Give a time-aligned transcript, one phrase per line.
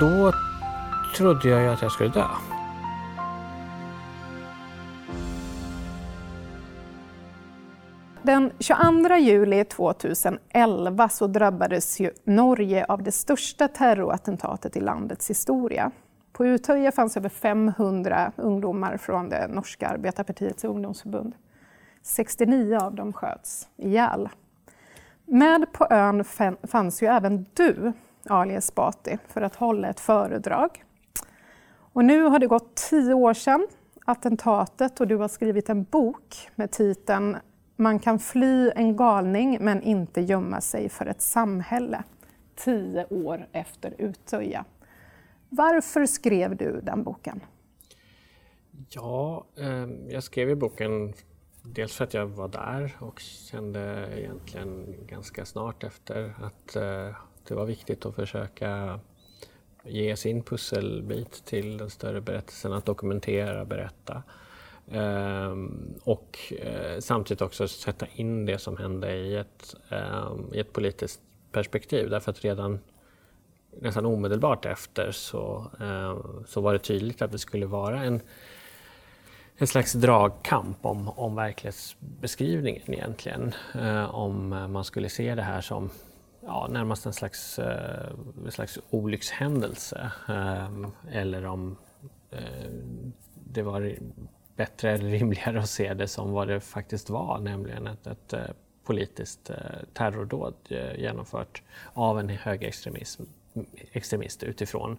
[0.00, 0.32] då
[1.16, 2.26] trodde jag ju att jag skulle dö.
[8.22, 15.90] Den 22 juli 2011 så drabbades ju Norge av det största terrorattentatet i landets historia.
[16.32, 21.34] På Utöja fanns över 500 ungdomar från det norska arbetarpartiets ungdomsförbund.
[22.02, 24.28] 69 av dem sköts ihjäl.
[25.24, 26.24] Med på ön
[26.62, 27.92] fanns ju även du,
[28.24, 30.84] Ali Esbati, för att hålla ett föredrag.
[31.92, 33.66] Och nu har det gått tio år sedan
[34.04, 37.36] attentatet och du har skrivit en bok med titeln
[37.76, 42.02] Man kan fly en galning men inte gömma sig för ett samhälle.
[42.56, 44.64] Tio år efter Utöja.
[45.48, 47.40] Varför skrev du den boken?
[48.88, 51.12] Ja, ehm, jag skrev ju boken
[51.62, 57.16] dels för att jag var där och kände egentligen ganska snart efter att eh,
[57.50, 59.00] det var viktigt att försöka
[59.84, 64.22] ge sin pusselbit till den större berättelsen, att dokumentera, berätta.
[64.86, 70.72] Um, och uh, samtidigt också sätta in det som hände i ett, um, i ett
[70.72, 71.20] politiskt
[71.52, 72.10] perspektiv.
[72.10, 72.78] Därför att redan
[73.80, 78.20] nästan omedelbart efter så, ehm, så var det tydligt att det skulle vara en,
[79.56, 83.54] en slags dragkamp om, om verklighetsbeskrivningen egentligen.
[83.76, 85.90] Uh, om man skulle se det här som
[86.40, 88.10] ja, närmast en slags, eh,
[88.44, 90.12] en slags olyckshändelse.
[90.28, 91.76] Ehm, eller om
[92.30, 92.70] eh,
[93.34, 93.94] det var
[94.56, 98.44] bättre eller rimligare att se det som vad det faktiskt var, nämligen ett, ett eh,
[98.84, 99.50] politiskt
[99.92, 100.54] terrordåd
[100.96, 104.98] genomfört av en högerextremist utifrån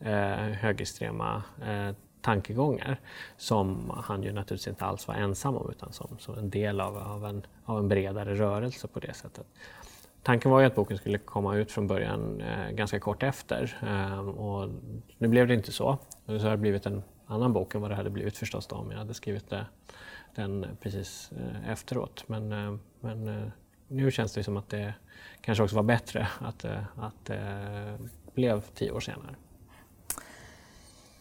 [0.00, 1.42] högerextrema
[2.20, 3.00] tankegångar
[3.36, 6.96] som han ju naturligtvis inte alls var ensam om utan som, som en del av,
[6.96, 9.46] av, en, av en bredare rörelse på det sättet.
[10.28, 14.28] Tanken var ju att boken skulle komma ut från början eh, ganska kort efter eh,
[14.28, 14.70] och
[15.18, 15.98] nu blev det inte så.
[16.26, 18.90] Så har det blivit en annan bok än vad det hade blivit förstås då om
[18.90, 19.66] jag hade skrivit det,
[20.34, 22.24] den precis eh, efteråt.
[22.26, 23.48] Men, eh, men eh,
[23.88, 24.94] nu känns det som att det
[25.40, 27.98] kanske också var bättre att, eh, att det
[28.34, 29.34] blev tio år senare.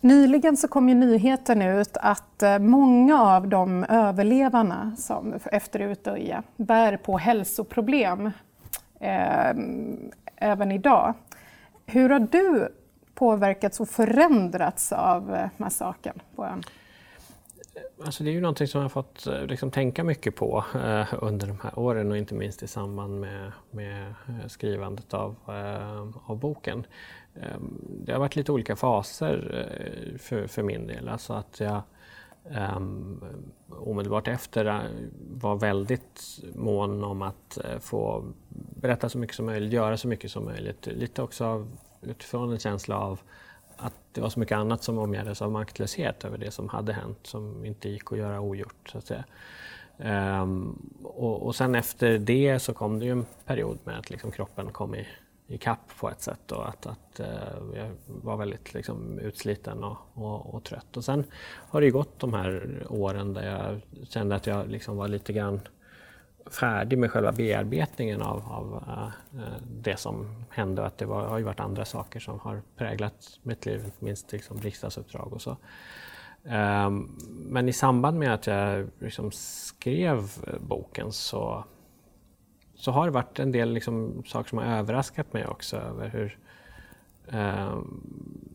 [0.02, 6.44] Nyligen så kom ju nyheten ut att eh, många av de överlevarna som efter Utöja
[6.58, 8.32] bär på hälsoproblem
[9.00, 9.54] eh,
[10.36, 11.14] även idag.
[11.86, 12.70] Hur har du
[13.14, 16.64] påverkats och förändrats av eh, massakern på ön?
[18.06, 21.14] Alltså det är ju någonting som jag har fått eh, liksom, tänka mycket på eh,
[21.22, 26.32] under de här åren och inte minst i samband med, med eh, skrivandet av, eh,
[26.32, 26.86] av boken.
[27.36, 27.58] Eh,
[28.06, 31.10] det har varit lite olika faser för, för min del.
[31.10, 31.82] Alltså att jag
[32.50, 33.22] um,
[33.70, 34.82] omedelbart efter eh,
[35.34, 38.26] var väldigt mån om att eh, få
[38.82, 40.86] berätta så mycket som möjligt, göra så mycket som möjligt.
[40.86, 43.20] Lite också av, utifrån en känsla av
[43.78, 47.20] att det var så mycket annat som omgärdades av maktlöshet över det som hade hänt
[47.24, 48.90] som inte gick att göra ogjort.
[48.92, 49.24] Så att säga.
[50.42, 54.32] Um, och, och sen efter det så kom det ju en period med att liksom
[54.32, 55.08] kroppen kom i
[55.48, 57.28] i kapp på ett sätt och att, att eh,
[57.76, 60.98] jag var väldigt liksom, utsliten och, och, och, trött.
[60.98, 61.24] Och sen
[61.70, 65.60] har det gått de här åren där jag kände att jag liksom var lite grann
[66.52, 69.10] färdig med själva bearbetningen av, av uh,
[69.82, 73.40] det som hände och att det var, har ju varit andra saker som har präglat
[73.44, 75.58] mitt liv, inte minst liksom riksdagsuppdrag och så.
[76.46, 80.30] Ehm, men i samband med att jag liksom skrev
[80.60, 81.64] boken så
[82.78, 86.38] så har det varit en del liksom, saker som har överraskat mig också över hur
[87.28, 87.78] eh,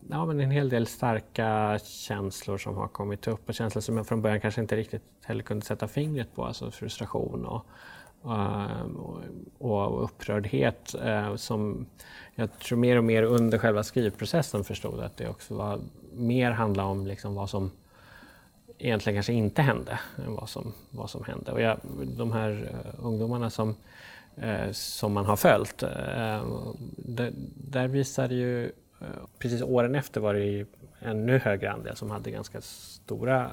[0.09, 4.07] ja, men en hel del starka känslor som har kommit upp och känslor som jag
[4.07, 7.65] från början kanske inte riktigt heller kunde sätta fingret på, alltså frustration och,
[8.31, 9.21] ehm, och,
[9.57, 11.85] och upprördhet eh, som
[12.35, 15.79] jag tror mer och mer under själva skrivprocessen förstod att det också var
[16.13, 17.71] mer handlade om liksom vad som
[18.77, 21.51] egentligen kanske inte hände än vad som, vad som hände.
[21.51, 21.77] Och jag,
[22.17, 23.75] de här eh, ungdomarna som eh,
[24.37, 25.83] Eh, som man har följt.
[25.83, 26.45] Eh,
[26.97, 28.65] där, där visar ju,
[29.01, 29.07] eh,
[29.39, 30.65] precis åren efter var det ju
[30.99, 33.51] ännu högre andel som hade ganska stora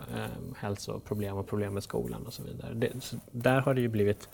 [0.56, 2.74] hälsoproblem och problem med skolan och så vidare.
[2.74, 4.28] Det, så där har det ju blivit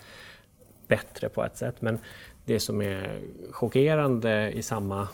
[0.88, 1.98] bättre på ett sätt men
[2.44, 3.20] det som är
[3.50, 5.08] chockerande i samma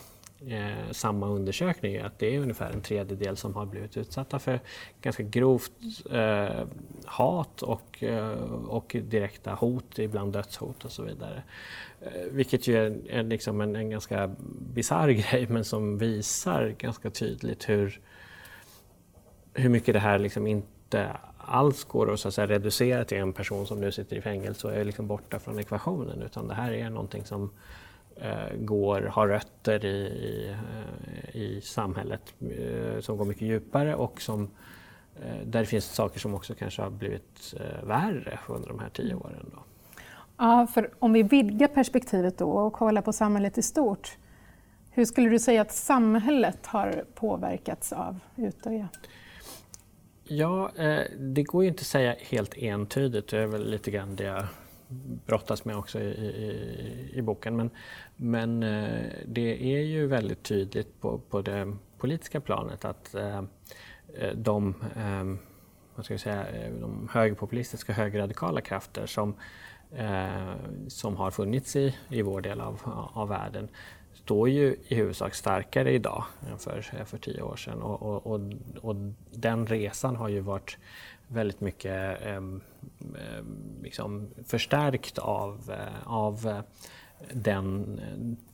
[0.47, 4.59] eh, samma undersökning är att det är ungefär en tredjedel som har blivit utsatta för
[5.01, 5.71] ganska grovt
[6.11, 6.65] eh,
[7.05, 8.31] hat och, eh,
[8.67, 11.43] och direkta hot, ibland dödshot och så vidare.
[12.01, 14.35] Eh, vilket ju är, är liksom en, en ganska
[14.73, 18.01] bisarr grej men som visar ganska tydligt hur,
[19.53, 23.33] hur mycket det här liksom inte alls går att, så att säga, reducera till en
[23.33, 26.73] person som nu sitter i fängelse och är liksom borta från ekvationen utan det här
[26.73, 27.82] är någonting som Eh,
[28.55, 30.55] går, har rötter i, i,
[31.33, 34.49] i samhället eh, som går mycket djupare och som,
[35.15, 38.89] eh, där det finns saker som också kanske har blivit eh, värre under de här
[38.89, 39.51] tio åren.
[39.51, 39.63] Då.
[40.37, 44.17] Ja, för om vi vidgar perspektivet då och kollar på samhället i stort.
[44.91, 48.87] Hur skulle du säga att samhället har påverkats av Utöja?
[50.23, 50.71] Ja,
[51.17, 53.27] det går ju inte att säga helt entydigt.
[53.27, 54.45] Det är väl lite grann det jag
[55.25, 57.55] brottas med också i, i, i boken.
[57.55, 57.69] Men,
[58.15, 63.37] men eh, det är ju väldigt tydligt på, på det politiska planet att eh,
[64.17, 64.75] eh, de,
[65.95, 66.45] vad ska jag säga,
[66.81, 69.35] de högerpopulistiska högerradikala krafter som,
[70.87, 72.81] som har funnits i, i vår del av,
[73.13, 73.69] av världen
[74.13, 77.81] står ju i huvudsak starkare idag än för, för tio år sedan.
[77.81, 78.41] Och, och, och,
[78.81, 78.95] och
[79.31, 80.77] den resan har ju varit
[81.33, 82.41] väldigt mycket eh,
[83.83, 86.59] liksom förstärkt av, eh, av eh,
[87.33, 88.01] den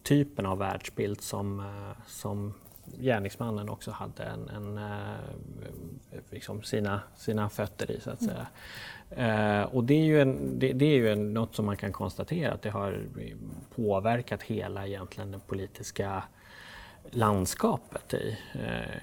[0.03, 2.53] typen av världsbild som, eh, som
[2.99, 4.79] gärningsmannen också hade en, en,
[6.29, 8.47] liksom sina, sina fötter i så att säga.
[9.15, 9.67] Mm.
[9.67, 12.53] och det är ju, en, det, det, är ju en, något som man kan konstatera
[12.53, 13.03] att det har
[13.75, 16.23] påverkat hela egentligen det politiska
[17.11, 18.37] landskapet i,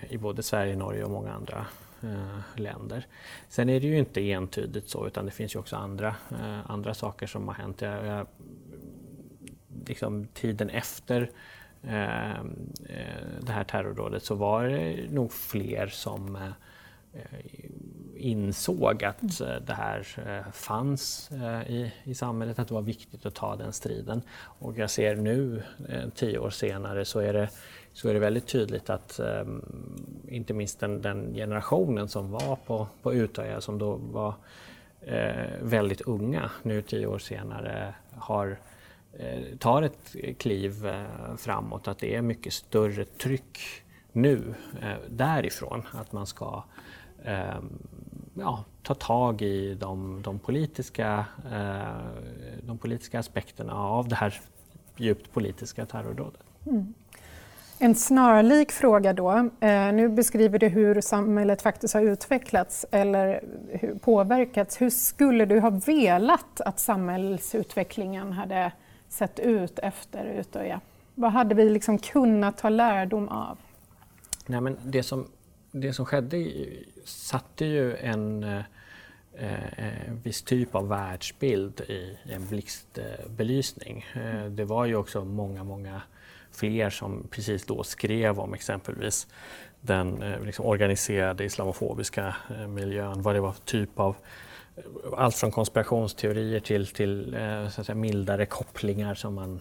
[0.09, 3.07] i både Sverige, Norge och många andra eh, Eh, länder.
[3.49, 6.95] Sen är det ju inte entydigt så utan det finns ju också andra, eh, andra
[6.95, 7.81] saker som har hänt.
[7.81, 8.27] Jag, jag,
[9.87, 11.31] liksom, tiden efter
[11.83, 12.47] eh, eh
[13.41, 16.51] det här terrordådet så var det nog fler som eh,
[18.19, 23.27] insåg att eh, det här eh, fanns eh, i, i samhället, att det var viktigt
[23.27, 24.23] att ta den striden.
[24.39, 25.63] Och jag ser nu,
[26.15, 27.49] tio år senare, så är det
[27.93, 29.63] så är det väldigt tydligt att ehm,
[30.29, 34.35] inte minst den, den, generationen som var på, på Utöja som då var
[35.63, 38.59] väldigt unga, nu tio år senare, har,
[39.59, 40.87] tar ett kliv
[41.39, 41.89] framåt.
[41.89, 43.59] Att det är mycket större tryck
[44.13, 44.55] nu
[45.09, 46.65] därifrån att man ska
[47.25, 47.79] ehm,
[48.39, 51.25] ja, ta tag i de, de, politiska,
[52.63, 54.41] de politiska aspekterna av det här
[54.97, 56.41] djupt politiska terrordådet.
[56.67, 56.95] Mm.
[57.79, 59.31] En snarlik fråga då.
[59.61, 63.45] Eh, nu beskriver du hur samhället faktiskt har utvecklats eller
[64.03, 64.81] påverkats.
[64.81, 68.73] Hur skulle du ha velat att samhällsutvecklingen hade
[69.09, 70.81] sett ut efter Utöja?
[71.15, 73.59] Vad hade vi liksom kunnat ta lärdom av?
[74.47, 75.27] Nej, men det, som,
[75.81, 76.41] det som skedde
[77.05, 78.63] satte ju en eh,
[79.79, 84.05] eh, viss typ av världsbild i en blixtbelysning.
[84.15, 86.03] Eh, det var ju också många, många
[86.51, 89.27] fler som precis då skrev om exempelvis
[89.81, 92.37] den eh, liksom organiserade islamofobiska
[92.69, 94.17] miljön, vad det var för typ av
[95.17, 97.37] allt från konspirationsteorier till, till
[97.71, 99.61] så att säga, mildare kopplingar som man,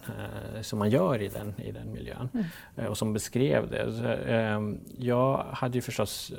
[0.62, 2.28] som man gör i den, i den miljön
[2.76, 2.90] mm.
[2.90, 3.92] och som beskrev det.
[3.92, 4.16] Så,
[4.98, 6.32] jag hade ju förstås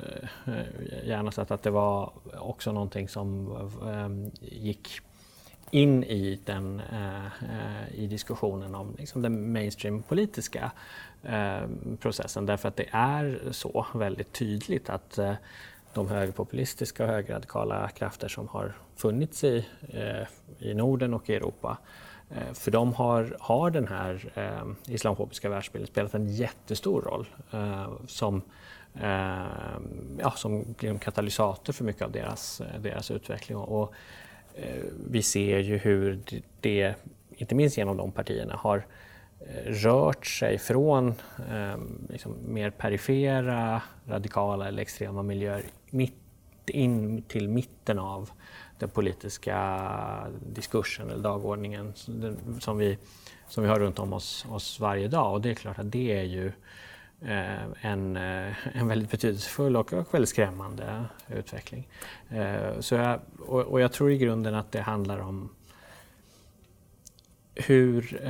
[1.04, 3.56] gärna sett att det var också någonting som
[4.40, 5.00] gick
[5.70, 10.70] in i, den, eh, i diskussionen om liksom den mainstream-politiska
[11.22, 11.60] eh,
[12.00, 15.34] processen därför att det är så väldigt tydligt att eh,
[15.94, 20.26] de högerpopulistiska och högerradikala krafter som har funnits i, eh,
[20.68, 21.78] i Norden och i Europa
[22.30, 27.90] eh, för de har, har den här eh, islamofobiska världsbilden spelat en jättestor roll eh,
[28.06, 28.42] som
[28.94, 29.78] eh,
[30.18, 33.58] ja, som katalysator för mycket av deras, eh, deras utveckling.
[33.58, 33.94] Och,
[34.62, 36.20] Eh, vi ser ju hur
[36.60, 36.94] det,
[37.30, 38.86] inte minst genom de partierna, har
[39.66, 41.08] rört sig från
[41.50, 41.76] eh,
[42.08, 46.14] liksom mer perifera, radikala eller extrema miljöer mitt
[46.66, 48.30] in till mitten av
[48.78, 51.92] den politiska diskursen eller dagordningen
[52.60, 52.98] som vi,
[53.48, 55.32] som vi har runt om oss, oss varje dag.
[55.32, 56.52] Och det är klart att det är ju
[57.20, 61.88] Eh, en, eh, en väldigt betydelsefull och, och väldigt skrämmande utveckling.
[62.30, 65.48] Eh, så jag, och, och, jag tror i grunden att det handlar om
[67.54, 68.20] hur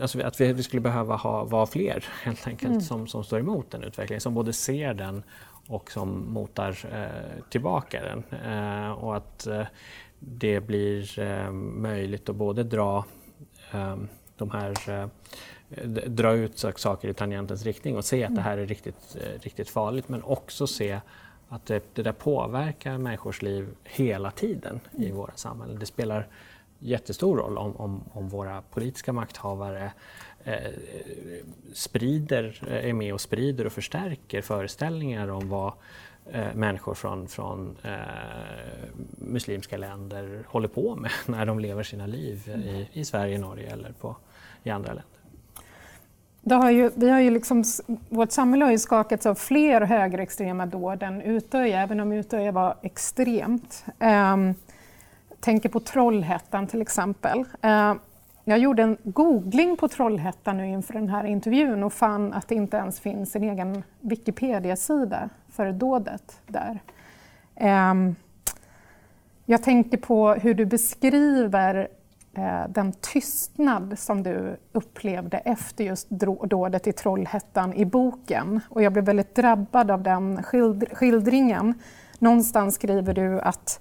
[0.00, 2.80] alltså att vi, skulle behöva ha, vara fler helt enkelt mm.
[2.80, 5.22] som, som står emot den utvecklingen, som både ser den
[5.68, 8.40] och som motar eh, tillbaka den.
[8.52, 9.66] Eh, och att eh,
[10.18, 13.04] det blir möjligt att både dra
[14.36, 15.08] de här
[16.08, 20.08] dra ut saker i tangentens riktning och se att det här är riktigt, riktigt farligt
[20.08, 21.00] men också se
[21.48, 25.16] att det, det där påverkar människors liv hela tiden i mm.
[25.16, 25.78] våra samhällen.
[25.78, 26.28] Det spelar
[26.78, 29.92] jättestor roll om, om, om våra politiska makthavare
[31.72, 35.72] sprider, är med och sprider och förstärker föreställningar om vad
[36.30, 37.90] eh, människor från, från eh,
[39.18, 43.92] muslimska länder håller på med när de lever sina liv i, i Sverige, Norge eller
[43.92, 44.16] på,
[44.62, 46.56] i andra länder.
[46.62, 47.64] har ju, vi har ju liksom,
[48.08, 52.76] vårt samhälle har ju skakats av fler högerextrema dåd än Utöja, även om Utöja var
[52.82, 53.84] extremt.
[54.34, 54.54] Um,
[55.40, 57.38] tänker på Trollhättan till exempel.
[57.64, 57.94] Uh,
[58.48, 62.54] jag gjorde en googling på Trollhättan nu inför den här intervjun och fann att det
[62.54, 66.82] inte ens finns en egen Wikipedia-sida för dådet där.
[67.54, 68.16] Ehm,
[69.44, 71.88] jag tänker på hur du beskriver
[72.34, 76.10] eh, den tystnad som du upplevde efter just
[76.42, 78.60] dådet i Trollhättan i boken.
[78.68, 80.42] Och jag blev väldigt drabbad av den
[80.92, 81.74] skildringen.
[82.18, 83.80] Någonstans skriver du att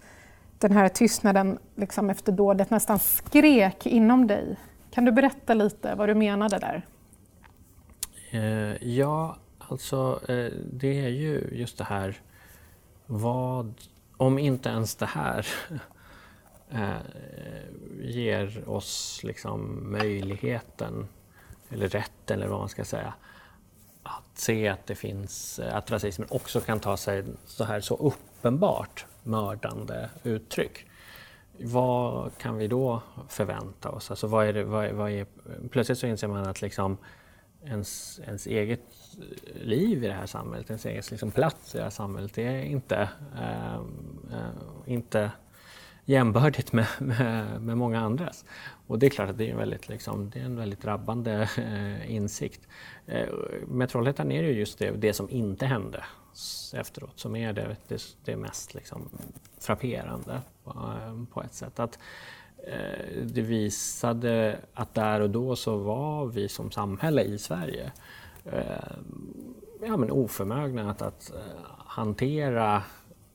[0.59, 4.55] den här tystnaden liksom efter dådet nästan skrek inom dig.
[4.91, 6.85] Kan du berätta lite vad du menade där?
[8.31, 12.21] Eh, ja, alltså eh, det är ju just det här
[13.05, 13.73] vad,
[14.17, 15.47] om inte ens det här
[16.69, 16.89] eh,
[18.01, 21.07] ger oss liksom möjligheten,
[21.69, 23.13] eller rätten eller vad man ska säga,
[24.03, 27.95] att se att det finns, eh, att rasismen också kan ta sig så här så
[27.95, 30.85] uppenbart mördande uttryck.
[31.59, 34.11] Vad kan vi då förvänta oss?
[34.11, 35.25] Alltså vad är det, vad är, vad är,
[35.69, 36.97] plötsligt så inser man att liksom
[37.65, 38.81] ens, ens eget
[39.53, 42.63] liv i det här samhället, ens egen liksom plats i det här samhället, det är
[42.63, 43.79] inte, äh, äh,
[44.85, 45.31] inte
[46.05, 48.45] jämbördigt med, med, med, många andras.
[48.87, 51.49] Och det är klart att det är en väldigt, liksom, det är en väldigt drabbande
[51.57, 52.67] eh, insikt.
[53.05, 53.27] Eh,
[53.67, 56.03] med Trollhättan är det ju just det, det som inte hände
[56.73, 59.09] efteråt som är det, det, det mest liksom,
[59.59, 61.79] frapperande på, eh, på ett sätt.
[61.79, 61.99] Att,
[62.57, 67.91] eh, det visade att där och då så var vi som samhälle i Sverige
[68.45, 68.97] eh,
[69.81, 71.41] ja, men oförmögna att, att eh,
[71.85, 72.83] hantera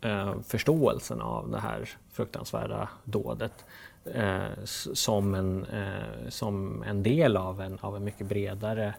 [0.00, 3.64] eh, förståelsen av det här fruktansvärda dådet
[4.04, 5.66] eh, som, en,
[6.28, 8.94] som en del av en, av en mycket bredare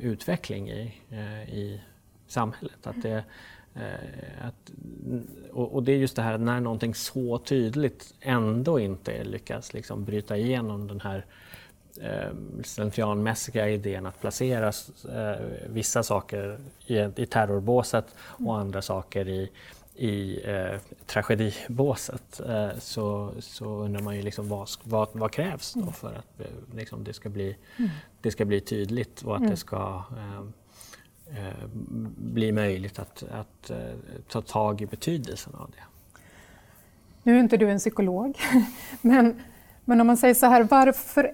[0.00, 0.94] utveckling i,
[1.48, 1.80] i
[2.28, 2.86] samhället.
[2.86, 3.24] Att det,
[3.74, 4.72] eh, att,
[5.52, 10.04] och, och, det är just det här när någonting så tydligt ändå inte lyckas liksom
[10.04, 11.24] bryta igenom den här
[12.00, 12.32] eh,
[12.64, 14.72] slentrianmässiga idén att placera
[15.12, 19.50] eh, vissa saker i, i terrorbåset och andra saker i,
[19.98, 25.92] i eh, tragedibåset eh, så, så undrar man ju liksom vad, vad, vad krävs då
[25.92, 26.40] för att
[26.74, 27.90] liksom det, ska bli, mm.
[28.20, 29.50] det ska bli tydligt och att mm.
[29.50, 30.04] det ska
[31.36, 31.68] Eh,
[32.16, 33.76] bli möjligt att, att eh,
[34.28, 35.82] ta tag i betydelsen av det.
[37.22, 38.38] Nu är inte du en psykolog,
[39.00, 39.42] men,
[39.84, 41.32] men om man säger så här, varför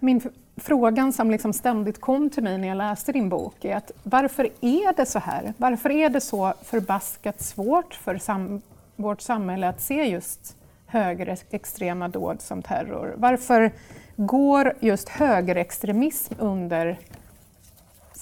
[0.00, 0.20] min
[0.56, 4.50] frågan som liksom ständigt kom till mig när jag läste din bok är att varför
[4.60, 5.54] är det så här?
[5.56, 8.62] Varför är det så förbaskat svårt för sam
[8.96, 13.14] vårt samhälle att se just högerextrema dåd som terror?
[13.16, 13.72] Varför
[14.16, 16.98] går just högerextremism under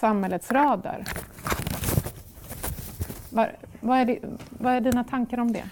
[0.02, 1.04] samhällets radar?
[3.30, 4.18] Var, vad, är
[4.48, 5.64] vad är dina tankar om det?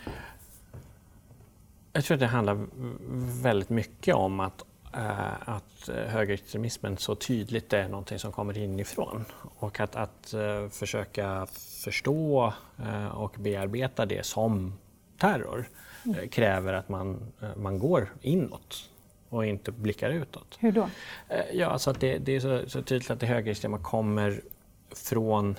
[1.92, 2.66] Jag tror att det handlar
[3.42, 9.24] väldigt mycket om att Eh, att högerextremismen så tydligt är någonting som kommer inifrån.
[9.58, 11.46] Och att, att uh, försöka
[11.84, 14.72] förstå uh, och bearbeta det som
[15.18, 15.68] terror
[16.04, 16.28] mm.
[16.28, 18.90] kräver att man, man går inåt
[19.30, 20.56] och inte blickar utåt.
[20.60, 20.88] Hur då?
[21.52, 24.40] Ja, alltså att det, det är så, så, tydligt att det högerextrema kommer
[24.94, 25.56] från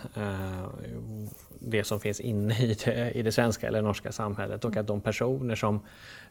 [1.62, 5.02] det som finns inne i det, i det svenska eller norska samhället och att de
[5.02, 5.80] personer som,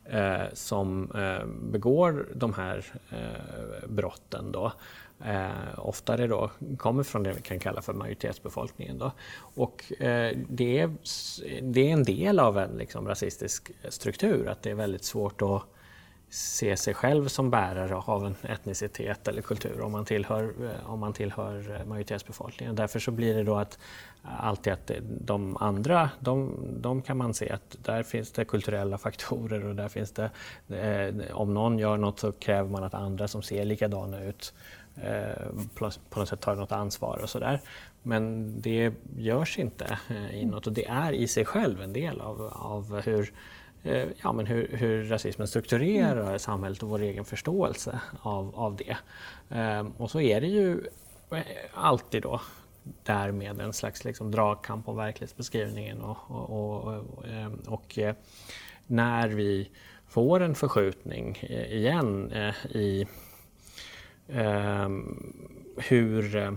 [0.04, 4.72] eh, som eh, begår de här eh, brotten då,
[5.24, 8.98] eh, oftare då kommer från det vi kan kalla för majoritetsbefolkningen.
[8.98, 9.12] Då.
[9.38, 10.90] Och eh, det, är,
[11.62, 15.62] det är en del av en liksom, rasistisk struktur, att det är väldigt svårt att
[16.30, 21.00] se sig själv som bärare av en etnicitet eller kultur om man tillhör, eh, om
[21.00, 22.74] man tillhör eh, majoritetsbefolkningen.
[22.74, 23.78] Därför så blir det då att
[24.22, 29.66] alltid att de andra, de, de, kan man se att där finns det kulturella faktorer
[29.66, 30.30] och där finns det,
[30.68, 34.54] eh, om någon gör något så kräver man att andra som ser likadana ut
[34.96, 35.46] eh,
[36.10, 37.60] på något sätt tar något ansvar och sådär.
[38.02, 42.42] Men det görs inte eh, inåt och det är i sig själv en del av,
[42.52, 43.26] av hur, eh,
[44.22, 46.38] ja, men hur, hur rasismen strukturerar mm.
[46.38, 48.96] samhället och vår egen förståelse av, av det.
[49.56, 50.80] Eh, och så är det ju
[51.30, 51.42] eh,
[51.74, 52.40] alltid då
[53.02, 56.00] därmed en slags liksom dragkamp om verklighetsbeskrivningen.
[56.00, 57.04] Och, och, och,
[57.66, 58.14] och, ehm, eh,
[58.86, 59.70] när vi
[60.08, 63.06] får en förskjutning eh, igen eh, i
[64.28, 65.32] ehm,
[65.76, 66.56] hur,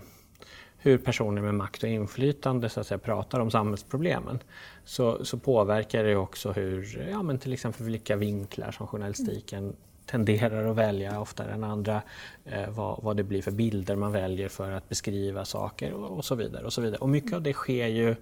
[0.84, 4.40] hur personer med makt och inflytande så att säga, pratar om samhällsproblemen
[4.86, 9.76] så, så påverkar det också hur, ja, men till exempel vilka vinklar som journalistiken
[10.06, 12.02] tenderar att välja oftare än andra,
[12.46, 16.26] eh, vad, vad, det blir för bilder man väljer för att beskriva saker och, och
[16.26, 16.66] så vidare.
[16.66, 16.98] Och så vidare.
[17.00, 18.16] Och mycket av det sker ju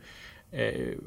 [0.51, 0.97] eh,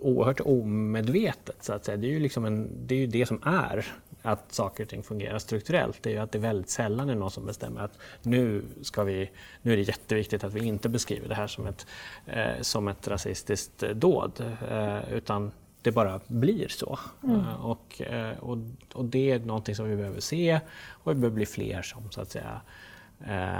[0.00, 1.56] oerhört omedvetet.
[1.60, 1.96] Så att säga.
[1.96, 3.86] Det, är ju liksom en, det är ju det som är
[4.22, 6.02] att saker och ting fungerar strukturellt.
[6.02, 9.30] Det är ju att det väldigt sällan är någon som bestämmer att nu, ska vi,
[9.62, 11.86] nu är det jätteviktigt att vi inte beskriver det här som ett,
[12.26, 14.56] eh, som ett rasistiskt dåd.
[14.70, 16.98] Eh, utan det bara blir så.
[17.22, 17.36] Mm.
[17.36, 18.58] Uh, och, uh, och,
[18.94, 22.20] och, det är någonting som vi behöver se och vi behöver bli fler som så
[22.20, 22.60] att säga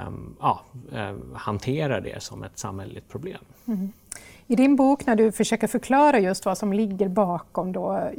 [0.07, 3.41] um, ja, uh, hanterar det som ett samhälleligt problem.
[3.65, 3.91] Mm.
[4.51, 8.11] I din bok när du försöker förklara just vad som ligger bakom då,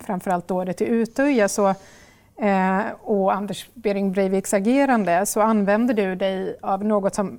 [0.00, 1.68] framförallt dådet i Utöja så,
[2.36, 7.38] eh, och Anders Behring Breiviks agerande så använder du dig av något som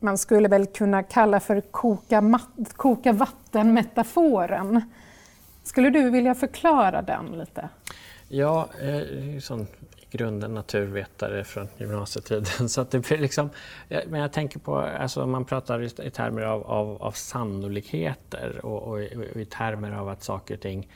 [0.00, 2.40] man skulle väl kunna kalla för koka,
[2.76, 4.80] koka vatten-metaforen.
[5.64, 7.68] Skulle du vilja förklara den lite?
[8.28, 9.40] Ja, eh, är
[10.14, 12.68] grunden naturvetare från gymnasietiden.
[12.68, 13.50] Så att det blir liksom,
[13.88, 18.92] men jag tänker på, alltså man pratar i termer av, av, av sannolikheter och, och,
[18.92, 20.88] och, i termer av att saker och ting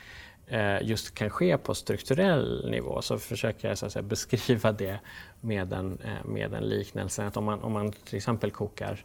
[0.46, 4.98] eh, just kan ske på strukturell nivå så försöker jag så att säga, beskriva det
[5.40, 7.26] med en, eh, med en liknelse.
[7.26, 8.98] Att om man, om man till exempel kokar eh,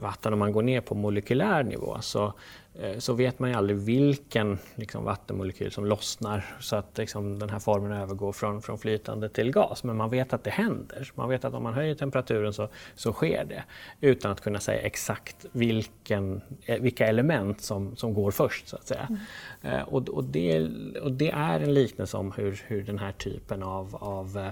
[0.00, 2.32] vatten, om man går ner på molekylär nivå så
[2.80, 7.50] Eh, så vet man ju aldrig vilken liksom, vattenmolekyl som lossnar så att liksom, den
[7.50, 9.84] här formen övergår från, från flytande till gas.
[9.84, 11.10] Men man vet att det händer.
[11.14, 13.64] Man vet att om man höjer temperaturen så, så sker det
[14.00, 18.68] utan att kunna säga exakt vilken, eh, vilka element som, som går först.
[18.68, 19.08] så att säga.
[19.08, 19.74] Mm.
[19.74, 20.68] Eh, och, och, det,
[21.02, 24.50] och det är en liknelse om hur, hur den här typen av, av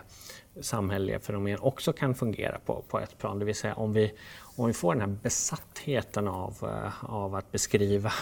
[0.61, 3.39] samhälleliga fenomen också kan fungera på, på ett plan.
[3.39, 4.13] Det vill säga om vi,
[4.57, 8.13] om vi får den här besattheten av, eh, av att beskriva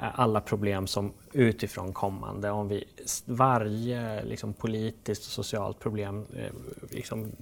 [0.00, 2.50] alla problem som utifrån kommande.
[2.50, 2.84] Om vi
[3.24, 6.52] varje liksom, politiskt och socialt problem eh,
[6.90, 7.32] liksom,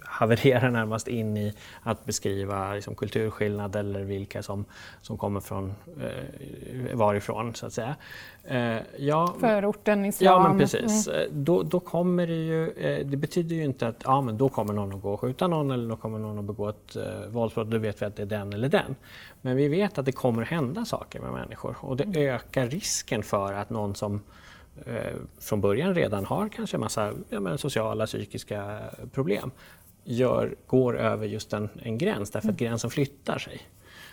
[0.00, 4.64] havererar närmast in i att beskriva liksom, kulturskillnad eller vilka som,
[5.02, 7.96] som kommer från eh, varifrån så att säga.
[8.44, 10.42] Eh, ja, Förorten, islam.
[10.42, 11.08] Ja men precis.
[11.08, 11.44] Mm.
[11.44, 14.72] Då, då kommer det ju, eh, det betyder ju inte att ja, men då kommer
[14.72, 17.70] någon att gå och skjuta någon eller då kommer någon att begå ett eh, våldsbrott.
[17.70, 18.96] Då vet vi att det är den eller den.
[19.44, 22.34] Men vi vet att det kommer hända saker med människor och det mm.
[22.34, 24.20] ökar risken för att någon som
[24.86, 24.94] eh,
[25.38, 28.80] från början redan har kanske en massa ja, men, sociala, psykiska
[29.12, 29.50] problem
[30.04, 32.68] gör, går över just en, en gräns därför att mm.
[32.68, 33.60] gränsen flyttar sig.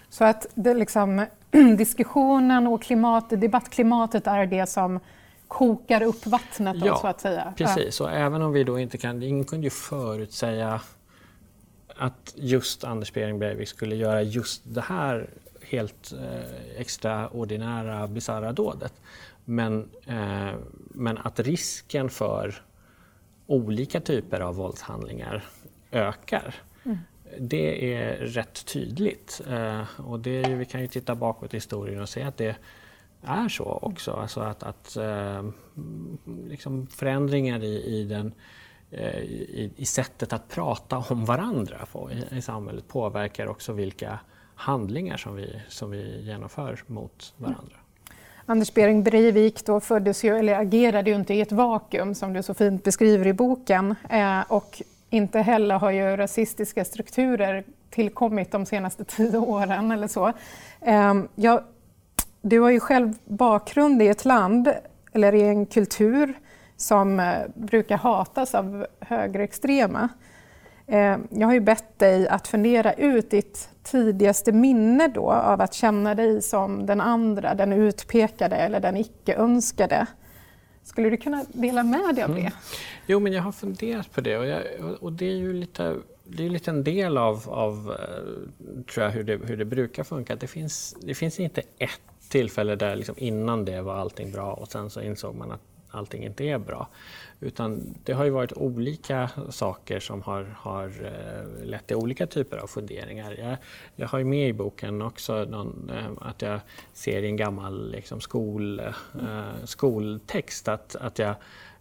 [0.09, 1.25] Så att det liksom,
[1.77, 4.99] diskussionen och klimat, debattklimatet är det som
[5.47, 7.53] kokar upp vattnet då, ja, så att säga?
[7.57, 7.99] precis.
[7.99, 8.05] Ja.
[8.05, 10.81] Och även om vi då inte kan, ingen kunde ju förutsäga
[11.95, 15.29] att just Anders Behring Breivik skulle göra just det här
[15.61, 18.93] helt eh, extraordinära, bisarra dådet.
[19.45, 22.61] Men, eh, men att risken för
[23.47, 25.43] olika typer av våldshandlingar
[25.91, 26.55] ökar.
[26.83, 26.97] Mm.
[27.39, 29.41] Det är rätt tydligt.
[29.49, 32.55] Eh, och det, vi kan ju titta bakåt i historien och se att det
[33.21, 34.11] är så också.
[34.11, 35.49] Alltså att, att eh,
[36.47, 38.33] liksom förändringar i, i den
[38.93, 44.19] Eh, i, i sättet att prata om varandra i, i, samhället påverkar också vilka
[44.55, 47.61] handlingar som vi, som vi genomför mot varandra.
[47.61, 48.17] Mm.
[48.45, 52.43] Anders Behring Breivik då föddes ju, eller agerade ju inte i ett vakuum som du
[52.43, 53.95] så fint beskriver i boken.
[54.09, 60.33] Eh, och inte heller har ju rasistiska strukturer tillkommit de senaste tio åren eller så.
[60.81, 61.63] Eh, jag,
[62.41, 64.73] du har ju själv bakgrund i ett land,
[65.13, 66.33] eller i en kultur,
[66.81, 70.09] som eh, brukar hatas av högerextrema.
[70.87, 75.73] Eh, jag har ju bett dig att fundera ut ditt tidigaste minne då av att
[75.73, 80.05] känna dig som den andra, den utpekade eller den icke-önskade.
[80.83, 82.41] Skulle du kunna dela med dig av det?
[82.41, 82.53] Mm.
[83.05, 84.61] Jo, men jag har funderat på det och, jag,
[84.99, 89.11] och det är ju lite, det är lite en del av, av eh, tror jag,
[89.11, 90.35] hur, det, hur det brukar funka.
[90.35, 94.67] Det finns, det finns inte ett tillfälle där liksom innan det var allting bra och
[94.71, 96.87] sen så insåg man att allting inte är bra.
[97.39, 102.57] Utan det har ju varit olika saker som har, har eh, lett till olika typer
[102.57, 103.35] av funderingar.
[103.39, 103.57] Jag,
[103.95, 106.59] jag har ju med i boken också någon, eh, att jag
[106.93, 108.93] ser i en gammal liksom, skol, eh,
[109.63, 111.35] skoltext att, att jag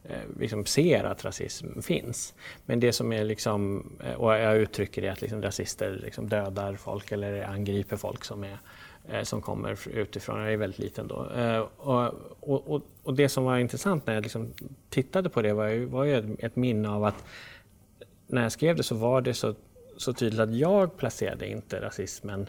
[0.05, 2.35] eh, liksom ser att rasism finns.
[2.67, 7.13] Men det som är liksom, och jag uttrycker det att liksom rasister liksom dödar folk
[7.13, 8.80] eller angriper folk som är Eh,
[9.13, 10.41] Eh, som kommer utifrån.
[10.41, 11.31] Jag är väldigt liten då.
[11.31, 14.53] Eh, och, och, och, det som var intressant när jag liksom
[14.89, 17.25] tittade på det var ju, var ju ett minne av att
[18.27, 19.55] när jag skrev det så var det så,
[19.97, 22.47] så tydligt att jag placerade inte rasismen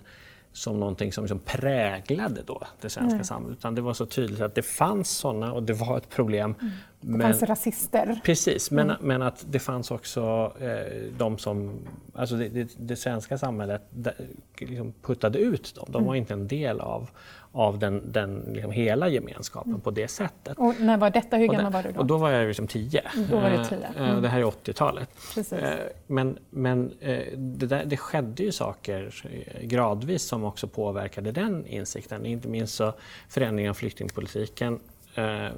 [0.54, 3.24] som någonting som liksom präglade då det svenska mm.
[3.24, 3.58] samhället.
[3.58, 6.56] Utan det var så tydligt att det fanns sådana och det var ett problem.
[6.62, 6.74] Mm.
[7.02, 8.22] det men, fanns rasister.
[8.24, 8.98] Precis, men, mm.
[9.02, 11.80] men att det fanns också eh, de som,
[12.14, 14.16] alltså det, det, det svenska samhället där,
[14.58, 15.86] liksom puttade ut dem.
[15.88, 16.08] De mm.
[16.08, 17.10] var inte en del av,
[17.54, 19.82] av den, den liksom hela gemenskapen mm.
[19.82, 20.58] på det sättet.
[20.58, 21.38] Och när var detta?
[21.38, 22.00] Hur gammal var du då?
[22.00, 23.04] Och då var jag liksom tio.
[23.30, 23.88] Då var du tio.
[23.98, 24.22] Eh, mm.
[24.22, 25.10] Det här är 80-talet.
[25.52, 25.70] Eh,
[26.08, 29.14] men men eh, det, där, det skedde ju saker
[29.62, 32.26] gradvis som också påverkade den insikten.
[32.26, 32.94] Inte minst så
[33.30, 34.80] förändringen av flyktingpolitiken
[35.16, 35.50] eh,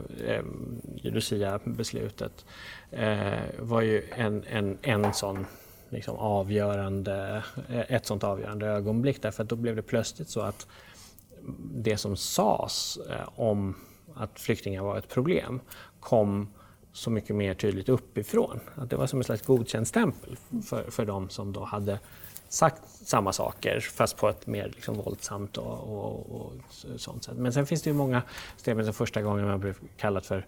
[1.02, 2.46] Lucia-beslutet
[2.92, 5.46] eh, var ju en, en, en sån
[5.90, 7.44] liksom avgörande,
[7.88, 10.68] ett sånt avgörande ögonblick därför att då blev det plötsligt så att
[11.74, 13.76] det som sades eh, om
[14.16, 15.62] att flyktingar var ett problem
[16.00, 16.54] kom
[16.94, 18.60] så mycket mer tydligt uppifrån.
[18.76, 22.00] Att det var som en slags godkänd stämpel för, för de som då hade
[22.50, 26.54] sagt samma saker fast på ett mer liksom våldsamt och, och, och
[26.96, 27.38] sånt sätt.
[27.38, 28.24] Men sen finns det ju många
[28.58, 30.46] ställen som första gången man blev kallad för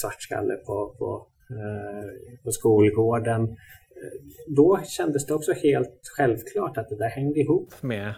[0.00, 3.56] svartskalle på, på, eh, på skolgården.
[4.56, 8.14] Då kändes det också helt självklart att det där hängde ihop med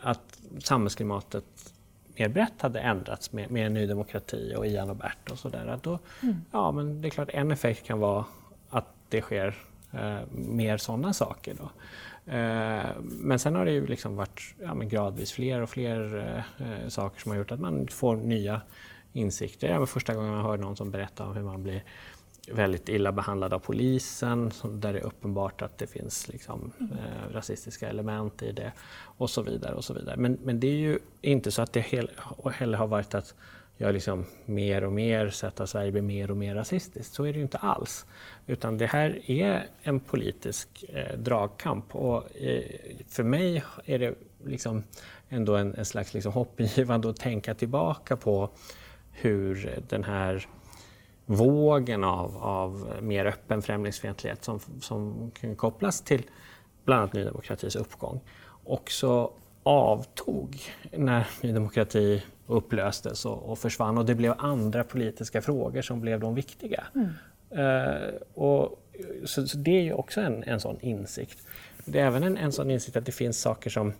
[0.00, 1.44] att samhällsklimatet
[2.16, 5.78] mer brett hade ändrats med, med Ny Demokrati och Ian och Bert och sådär.
[6.22, 6.36] mm.
[6.50, 8.24] Ja, men det är klart en effekt kan vara
[8.70, 9.54] att det sker
[9.92, 11.54] eh, mer sådana saker.
[11.54, 11.70] Då.
[12.32, 16.16] Eh, men sen har det ju liksom varit ja, gradvis fler och fler
[16.58, 18.60] eh, saker som har gjort att man får nya
[19.12, 19.68] insikter.
[19.68, 21.84] Ja, första gången man hör någon som berättar om hur man blir
[22.52, 27.88] väldigt illa behandlad av polisen, där det är uppenbart att det finns liksom, eh, rasistiska
[27.88, 29.74] element i det och så vidare.
[29.74, 30.16] och så vidare.
[30.16, 33.34] Men, men det är ju inte så att det heller har varit att
[33.76, 37.14] jag liksom mer och mer sett att Sverige blir mer och mer rasistiskt.
[37.14, 38.06] Så är det ju inte alls.
[38.46, 42.62] Utan det här är en politisk eh, dragkamp och eh,
[43.08, 44.84] för mig är det liksom
[45.28, 48.50] ändå en, en slags liksom hoppgivande att tänka tillbaka på
[49.12, 50.46] hur den här
[51.26, 56.22] vågen av, av mer öppen främlingsfientlighet som, som kan kopplas till
[56.84, 58.20] bland annat Ny Demokratis uppgång
[58.64, 59.32] också
[59.62, 60.60] avtog
[60.92, 66.20] när Ny Demokrati upplöstes och, och försvann och det blev andra politiska frågor som blev
[66.20, 66.84] de viktiga.
[66.94, 67.08] Mm.
[67.58, 68.82] Uh, och,
[69.24, 71.38] så, så, det är ju också en, en sån insikt.
[71.84, 73.92] Det är även en, en sån insikt att det finns saker som,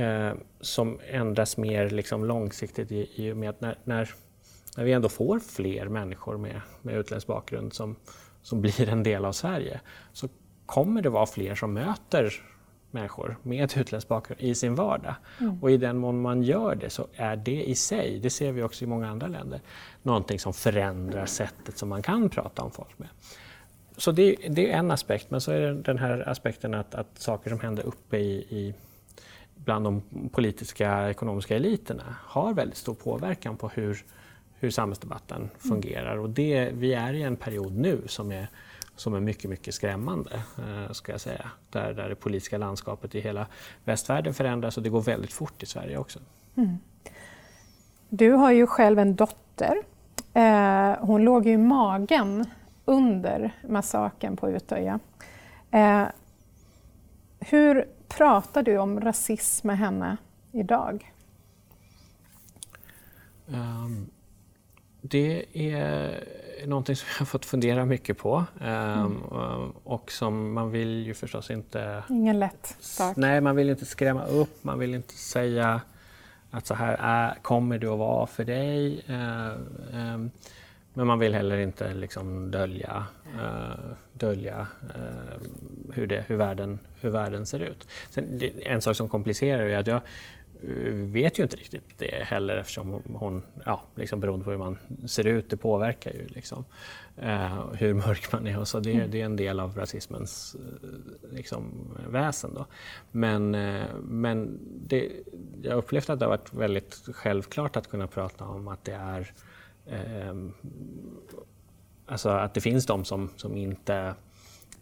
[0.00, 4.14] uh, som ändras mer liksom långsiktigt i, i och med att när, när,
[4.80, 7.96] när vi ändå får fler människor med, med utländsk bakgrund som,
[8.42, 9.80] som blir en del av Sverige
[10.12, 10.28] så
[10.66, 12.42] kommer det vara fler som möter
[12.90, 15.14] människor med utländsk bakgrund i sin vardag.
[15.40, 15.62] Mm.
[15.62, 18.62] Och i den mån man gör det så är det i sig, det ser vi
[18.62, 19.60] också i många andra länder,
[20.02, 23.08] någonting som förändrar sättet som man kan prata om folk med.
[23.96, 27.18] Så det, det är en aspekt, men så är det den här aspekten att, att
[27.18, 28.74] saker som händer uppe i, i
[29.54, 34.04] bland de politiska ekonomiska eliterna har väldigt stor påverkan på hur,
[34.60, 35.50] hur samhällsdebatten mm.
[35.58, 36.16] fungerar.
[36.16, 38.48] Och det, vi är i en period nu som är
[39.00, 41.50] som är mycket, mycket skrämmande, eh, ska jag säga.
[41.70, 43.46] Där, där det politiska landskapet i hela
[43.84, 46.18] västvärlden förändras och det går väldigt fort i Sverige också.
[46.56, 46.78] Mm.
[48.08, 49.76] Du har ju själv en dotter.
[50.34, 52.44] Eh, hon låg ju i magen
[52.84, 55.00] under massakern på Utöja.
[55.70, 56.04] Eh,
[57.40, 60.16] hur pratar du om rasism med henne
[60.52, 61.12] idag?
[63.46, 64.10] Um,
[65.00, 66.24] det är
[66.66, 69.22] någonting som jag har fått fundera mycket på mm.
[69.84, 72.04] och som man vill ju förstås inte...
[72.08, 73.16] Ingen lätt sak.
[73.16, 75.80] Nej, man vill inte skrämma upp, man vill inte säga
[76.50, 79.04] att så här är, kommer det att vara för dig.
[79.06, 80.30] Ehm, ehm,
[80.94, 85.46] men man vill heller inte liksom dölja, uh, dölja uh,
[85.92, 87.88] hur, det, hur, världen, hur världen ser ut.
[88.10, 90.00] Sen, en sak som komplicerar är att jag
[90.92, 95.26] vet ju inte riktigt det heller eftersom hon, ja, liksom beroende på hur man ser
[95.26, 96.64] ut, det påverkar ju liksom,
[97.16, 98.58] eh, hur mörk man är.
[98.58, 102.54] Och så det, det är en del av rasismens eh, liksom, väsen.
[102.54, 102.66] Då.
[103.10, 105.10] Men, eh, men det,
[105.62, 109.32] jag upplevt att det har varit väldigt självklart att kunna prata om att det är
[109.86, 110.34] eh,
[112.06, 114.14] alltså att det finns de som, som inte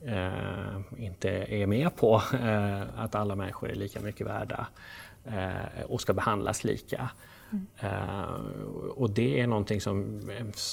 [0.05, 5.83] eh, inte är med på eh, att alla människor är lika mycket värda eh, Eh,
[5.89, 7.11] och ska behandlas lika.
[7.51, 7.67] Mm.
[7.83, 8.31] Uh,
[8.89, 10.23] och det är någonting som,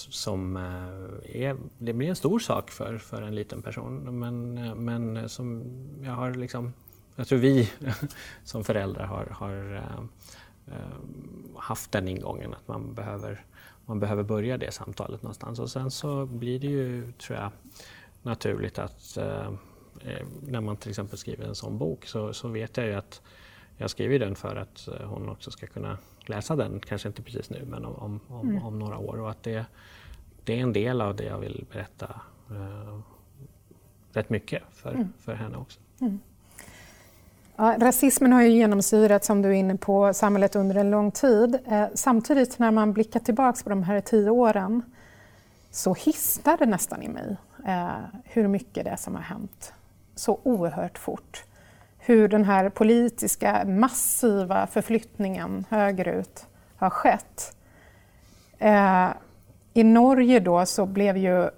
[0.09, 4.19] som uh, är, det blir en stor sak för, för en liten person.
[4.19, 5.63] Men, uh, men som
[6.03, 6.73] jag har liksom,
[7.15, 7.71] jag tror vi
[8.43, 9.83] som föräldrar har, har
[11.57, 13.45] haft den ingången att man behöver,
[13.85, 15.59] man behöver börja det samtalet någonstans.
[15.59, 17.51] Och sen så blir det ju, tror jag,
[18.23, 19.17] naturligt att
[20.41, 23.21] när man till exempel skriver en sån bok så, så vet jag ju att
[23.77, 27.49] jag skriver den för att eh, hon också ska kunna läsa den, kanske inte precis
[27.49, 28.63] nu men om, om, mm.
[28.63, 29.19] om några år.
[29.19, 29.65] Och att det,
[30.43, 32.99] det är en del av det jag vill berätta eh,
[34.13, 35.13] rätt mycket för, mm.
[35.19, 35.79] för henne också.
[36.01, 36.19] Mm.
[37.55, 41.57] Ja, rasismen har ju genomsyrat, som du är inne på, samhället under en lång tid.
[41.65, 44.81] Eh, samtidigt när man blickar tillbaka på de här tio åren
[45.71, 49.73] så hissnar det nästan i mig eh, hur mycket det är som har hänt
[50.15, 51.43] så oerhört fort.
[52.07, 57.57] Hur den här politiska massiva förflyttningen högerut har skett.
[58.59, 59.09] Eh,
[59.73, 61.49] I Norge då så blev ju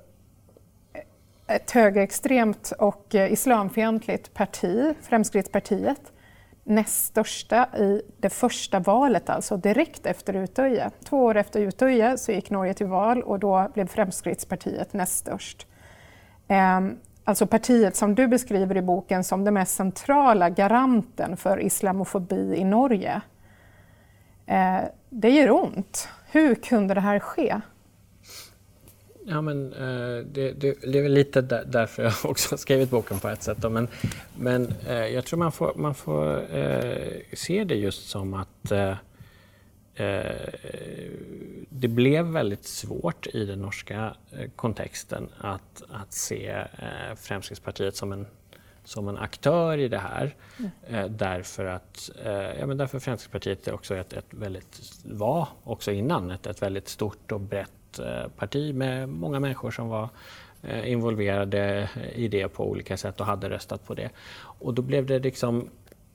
[1.47, 6.12] ett högerextremt och eh, islamfientligt parti, Fremskrittspartiet,
[6.63, 10.91] näst största i det första valet, alltså direkt efter Utöje.
[11.03, 15.67] Två år efter Utöje så gick Norge till val och då blev Fremskrittspartiet näst störst.
[16.47, 22.55] Ehm, Alltså partiet som du beskriver i boken som den mest centrala garanten för islamofobi
[22.55, 23.21] i Norge.
[24.45, 26.09] Eh, det gör ont.
[26.31, 27.61] Hur kunde det här ske?
[29.25, 32.89] Ja, men, eh, det, det, det, är väl lite där, därför jag också har skrivit
[32.89, 33.57] boken på ett sätt.
[33.57, 33.69] Då.
[33.69, 33.87] Men,
[34.37, 38.93] men eh, jag tror man får, man får eh, se det just som att eh
[41.69, 48.12] det blev väldigt svårt i den norska eh, kontexten att, att se eh, Fremskrittspartiet som
[48.12, 48.27] en
[48.83, 50.36] som en aktör i det här.
[50.60, 50.71] Mm.
[50.88, 55.91] Eh, därför att eh, ja, men därför Fremskrittspartiet är också ett, ett väldigt, var också
[55.91, 60.10] innan ett, ett väldigt stort och brett Eh, parti med många människor som var
[60.62, 64.10] eh, involverade i det på olika sätt och hade röstat på det.
[64.39, 65.69] Och då blev det liksom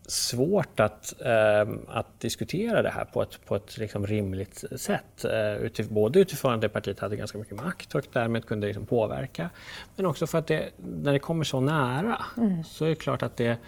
[0.06, 5.24] svårt att, eh, att diskutera det här på ett, på ett liksom rimligt sätt.
[5.24, 8.86] Eh, utif både utifrån att det partiet hade ganska mycket makt och därmed kunde liksom
[8.86, 9.50] påverka.
[9.96, 12.64] Men också för att det, när det kommer så nära mm.
[12.64, 13.58] så är det klart att det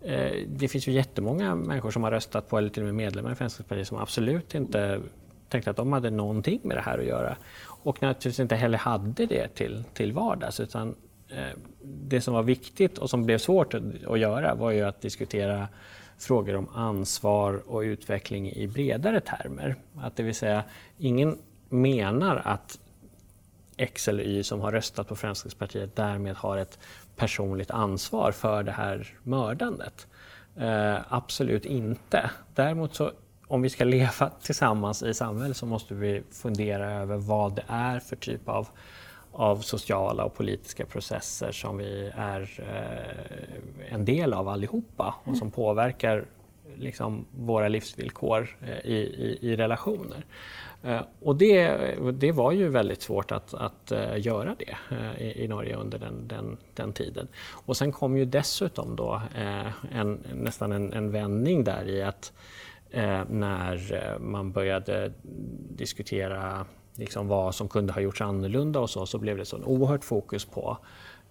[0.00, 3.32] eh, det finns ju jättemånga människor som har röstat på eller till och med medlemmar
[3.32, 5.00] i Fremskrittspartiet som absolut inte
[5.48, 7.36] tänkte att de hade någonting med det här att göra.
[7.64, 10.60] Och naturligtvis inte heller hade det till, till vardags.
[10.60, 10.94] Utan,
[11.32, 15.68] Eh, det som var viktigt och som blev svårt att, göra var ju att diskutera
[16.18, 19.76] frågor om ansvar och utveckling i bredare termer.
[19.96, 20.64] Att det vill säga,
[20.98, 22.78] ingen menar att
[23.76, 26.78] X eller Y som har röstat på Fremskrittspartiet därmed har ett
[27.16, 30.06] personligt ansvar för det här mördandet.
[30.56, 32.30] Eh, absolut inte.
[32.54, 33.10] Däremot så
[33.46, 38.00] om vi ska leva tillsammans i samhället så måste vi fundera över vad det är
[38.00, 38.68] för typ av,
[39.32, 45.50] av sociala och politiska processer som vi är eh, en del av allihopa och som
[45.50, 46.24] påverkar
[46.76, 50.24] liksom, våra livsvillkor eh, i, i, i, relationer.
[50.82, 51.76] Eh, och det,
[52.12, 56.28] det var ju väldigt svårt att, att uh, göra det i, i, Norge under den,
[56.28, 57.28] den, den, tiden.
[57.66, 59.22] Och sen kom ju dessutom då
[59.92, 62.32] en, nästan en, en vändning där i att
[62.92, 65.12] eh, när eh, man började
[65.70, 69.64] diskutera liksom vad som kunde ha gjorts annorlunda och så, så blev det så en
[69.64, 70.78] oerhört fokus på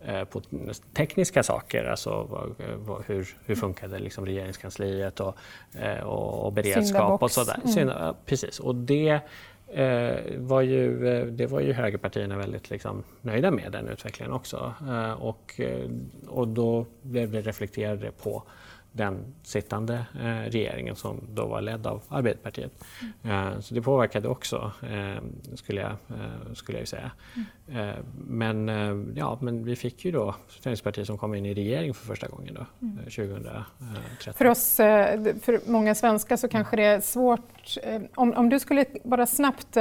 [0.06, 0.42] eh, på
[0.94, 2.24] tekniska saker, alltså
[2.78, 5.36] vad, hur, hur funkade liksom regeringskansliet och,
[5.74, 7.60] eh, och, och beredskap och sådär.
[7.78, 8.16] Mm.
[8.26, 9.20] Precis, och det
[9.68, 14.74] eh, var ju, det var ju högerpartierna väldigt liksom, nöjda med den utvecklingen också.
[15.18, 15.62] Och,
[16.28, 18.44] och då blev det reflekterade på
[18.92, 22.72] den sittande eh, regeringen som då var ledd av Arbeiderpartiet.
[23.24, 23.54] Mm.
[23.54, 25.24] Eh, så det påverkade också, eh,
[25.56, 25.96] skulle, jag,
[26.58, 27.12] skulle jag säga.
[27.36, 27.96] Mm.
[28.28, 32.28] Men, ja, men vi fick ju då Fremskrittspartiet som kom in i regering för första
[32.28, 32.98] gången då, mm.
[32.98, 34.34] 2013.
[34.34, 34.76] För oss,
[35.42, 37.78] för många svenskar så kanske det är svårt,
[38.16, 39.78] om, om du skulle bara snabbt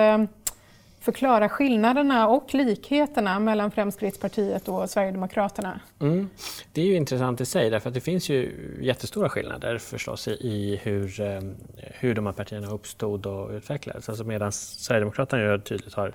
[1.01, 5.81] förklara skillnaderna och likheterna mellan Fremskrittspartiet och Sverigedemokraterna?
[6.01, 6.31] Mm.
[6.73, 10.81] Det är ju intressant i sig därför att det finns ju jättestora skillnader förstås i
[10.83, 11.41] hur, eh,
[11.79, 14.09] hur de här partierna uppstod och utvecklades.
[14.09, 16.15] Alltså medan Sverigedemokraterna ju tydligt har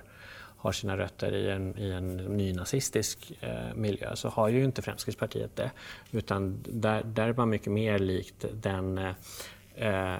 [0.58, 5.56] har sina rötter i en, i en nynazistisk eh, miljö så har ju inte Fremskrittspartiet
[5.56, 5.70] det.
[6.10, 9.12] Utan där, där är man mycket mer likt den Eh,
[9.76, 10.16] Eh,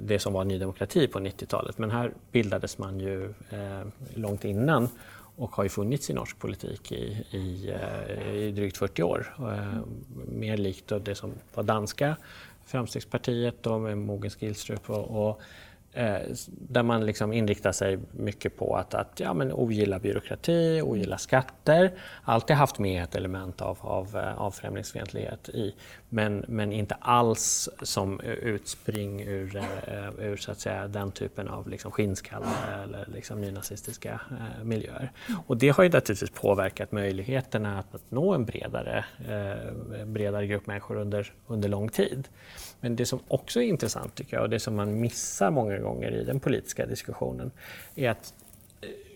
[0.00, 1.78] det som var Ny Demokrati på 90-talet.
[1.78, 4.88] Men här bildades man ju eh, långt innan
[5.36, 9.34] och har ju funnits i norsk politik i, i, eh, i drygt 40 år.
[9.38, 9.80] Eh,
[10.28, 12.16] mer likt det som var danska
[12.66, 15.40] Framstegspartiet då med Mogens Gilstrup och, och
[15.96, 21.18] Eh, där man liksom inriktar sig mycket på att, att ja, men ogilla byråkrati, ogilla
[21.18, 21.92] skatter.
[22.22, 25.74] Alltid haft med ett element av, av, eh, av främlingsfientlighet i.
[26.08, 29.64] Men, men inte alls som utspring ur, eh,
[30.18, 32.46] ur så att säga, den typen av liksom skinnskalle
[32.82, 34.20] eller liksom nynazistiska
[34.62, 35.12] miljöer.
[35.46, 39.04] Och det har ju naturligtvis påverkat möjligheterna att, att nå en bredare,
[40.06, 42.28] bredare grupp människor under, under lång tid.
[42.84, 46.10] Men det som också är intressant tycker jag och det som man missar många gånger
[46.10, 47.50] i den politiska diskussionen
[47.94, 48.34] är att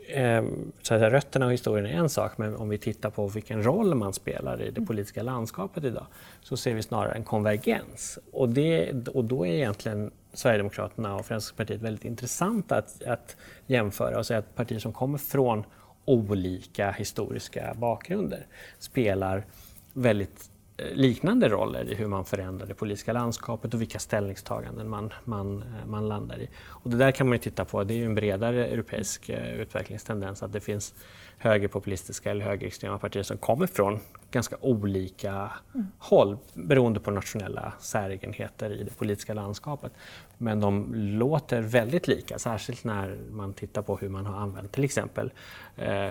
[0.08, 0.44] eh,
[0.82, 3.94] så att rötterna och historien är en sak, men om vi tittar på vilken roll
[3.94, 6.06] man spelar i det politiska landskapet idag
[6.42, 8.18] så ser vi snarare en konvergens.
[8.32, 14.26] Och, det, och då är egentligen Sverigedemokraterna och Fremskrittspartiet väldigt intressanta att, att jämföra och
[14.26, 15.64] säga att partier som kommer från
[16.04, 18.46] olika historiska bakgrunder
[18.78, 19.44] spelar
[19.92, 20.47] väldigt eh,
[20.92, 25.86] liknande roller i hur man förändrar det politiska landskapet och vilka ställningstaganden man, man, eh,
[25.86, 26.48] man landar i.
[26.66, 29.60] Och det där kan man ju titta på, det är ju en bredare europeisk eh,
[29.60, 30.94] utvecklingstendens att det finns
[31.38, 35.86] högerpopulistiska eller högerextrema partier som kommer från ganska olika mm.
[35.98, 39.92] håll beroende på nationella säregenheter i det politiska landskapet.
[40.38, 44.84] Men de låter väldigt lika, särskilt när man tittar på hur man har använt till
[44.84, 45.32] exempel
[45.76, 46.10] eh,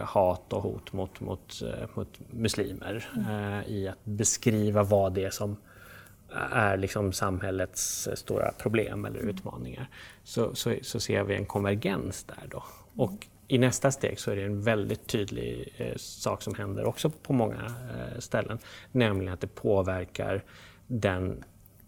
[0.00, 5.30] hat och hot mot, mot, eh, mot muslimer eh, i att beskriva vad det är
[5.30, 5.56] som
[6.52, 9.30] är liksom samhällets stora problem eller mm.
[9.30, 9.88] utmaningar.
[10.24, 12.64] Så, så, så ser vi en konvergens där då.
[12.96, 17.10] Och i nästa steg så är det en väldigt tydlig eh, sak som händer också
[17.10, 18.58] på många eh, ställen,
[18.92, 20.44] nämligen att det påverkar
[20.86, 21.44] den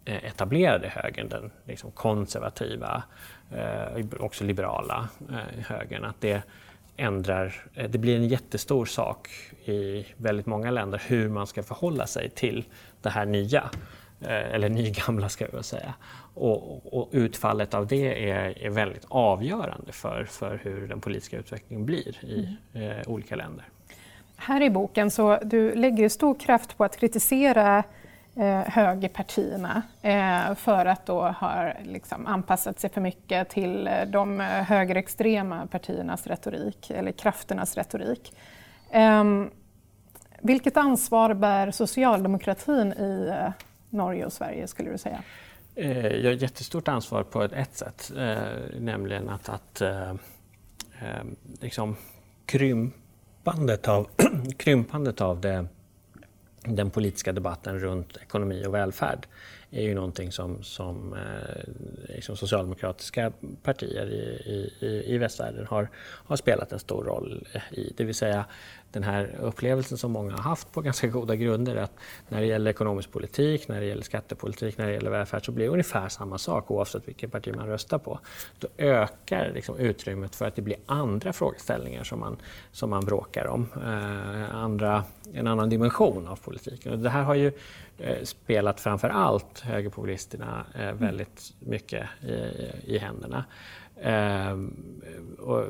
[0.08, 3.02] etablerade högern, den liksom konservativa,
[3.50, 6.04] eh, också liberala eh, högern.
[6.04, 6.42] Att det
[6.96, 9.28] ändrar, eh, det blir en jättestor sak
[9.64, 12.64] i väldigt många länder hur man ska förhålla sig till
[13.02, 13.70] det här nya.
[14.20, 15.94] Eh, eller nygamla ska jag säga.
[16.34, 21.86] Och, och, utfallet av det är, är, väldigt avgörande för, för hur den politiska utvecklingen
[21.86, 22.90] blir i mm.
[22.90, 23.64] eh, olika länder.
[24.36, 27.84] Här i boken så du lägger stor kraft på att kritisera
[28.38, 34.40] eh, högerpartierna eh, för att då ha liksom, anpassat sig för mycket till eh, de
[34.40, 38.32] eh, högerextrema partiernas retorik, eller krafternas retorik.
[38.90, 39.24] Eh,
[40.40, 43.52] vilket ansvar bär socialdemokratin i eh,
[43.90, 45.22] Norge och Sverige skulle du säga?
[45.74, 51.24] Eh, jag har jättestort ansvar på ett sätt, eh, nämligen att, att eh, eh
[51.60, 51.96] liksom
[52.46, 54.08] krympandet av,
[54.56, 55.66] krympandet av det,
[56.62, 59.26] den politiska debatten runt ekonomi och välfärd
[59.70, 66.36] är ju någonting som, som eh, liksom socialdemokratiska partier i, i, i västvärlden har, har
[66.36, 67.92] spelat en stor roll i.
[67.96, 68.44] Det vill säga
[68.92, 71.92] den här upplevelsen som många har haft på ganska goda grunder att
[72.28, 75.64] när det gäller ekonomisk politik, när det gäller skattepolitik, när det gäller välfärd så blir
[75.64, 78.18] det ungefär samma sak oavsett vilket parti man röstar på.
[78.58, 82.36] Då ökar liksom utrymmet för att det blir andra frågeställningar som man,
[82.72, 83.66] som man bråkar om.
[83.76, 86.92] Eh, andra, en annan dimension av politiken.
[86.92, 87.52] Och det här har ju
[87.98, 92.32] Eh, spelat framför allt högerpopulisterna eh, väldigt mycket i,
[92.94, 93.44] i händerna.
[94.02, 95.02] Ehm,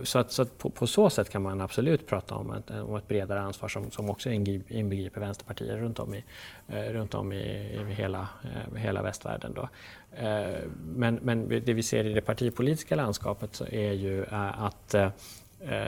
[0.02, 2.96] så att, så att på, på, så sätt kan man absolut prata om ett, om
[2.96, 6.24] ett bredare ansvar som, som också inbegriper vänsterpartier runt om i,
[6.68, 7.42] eh, runt om i,
[7.90, 9.54] i hela, eh, hela västvärlden.
[9.54, 9.68] Då.
[10.16, 10.62] Eh,
[10.94, 15.10] men, men det vi ser i det partipolitiska landskapet är ju eh, att eh,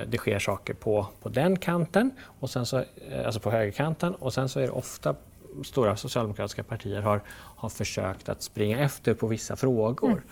[0.07, 2.85] det sker saker på, på den kanten, och sen så,
[3.25, 5.15] alltså på högerkanten och sen så är det ofta
[5.65, 7.21] stora socialdemokratiska partier har,
[7.57, 10.11] har försökt att springa efter på vissa frågor.
[10.11, 10.23] Mm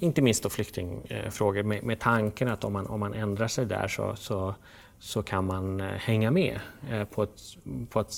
[0.00, 3.88] inte minst då flyktingfrågor med, med tanken att om man, om man ändrar sig där
[3.88, 4.54] så, så,
[4.98, 7.40] så kan man eh, hänga med eh, på ett,
[7.90, 8.12] på ett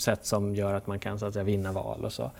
[0.00, 2.30] sätt som gör att man kan så att säga, vinna val och så.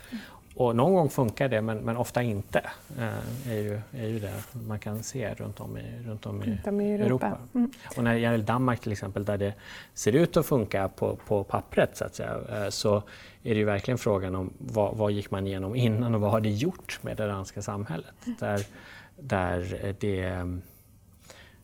[0.55, 2.59] Och någon gång funkar det men, men ofta inte.
[2.97, 4.33] Eh, är, ju, är ju det
[4.67, 6.51] man kan se runt om i, runt om i, i
[6.93, 7.05] Europa.
[7.05, 7.37] Europa.
[7.53, 7.71] Mm.
[7.97, 9.53] Och när det gäller Danmark till exempel där det
[9.93, 12.97] ser ut att funka på, på pappret så, att säga, eh, så
[13.43, 16.41] är det ju verkligen frågan om vad, vad, gick man igenom innan och vad har
[16.41, 18.15] det gjort med det danska samhället?
[18.39, 18.61] Där,
[19.15, 20.23] där det,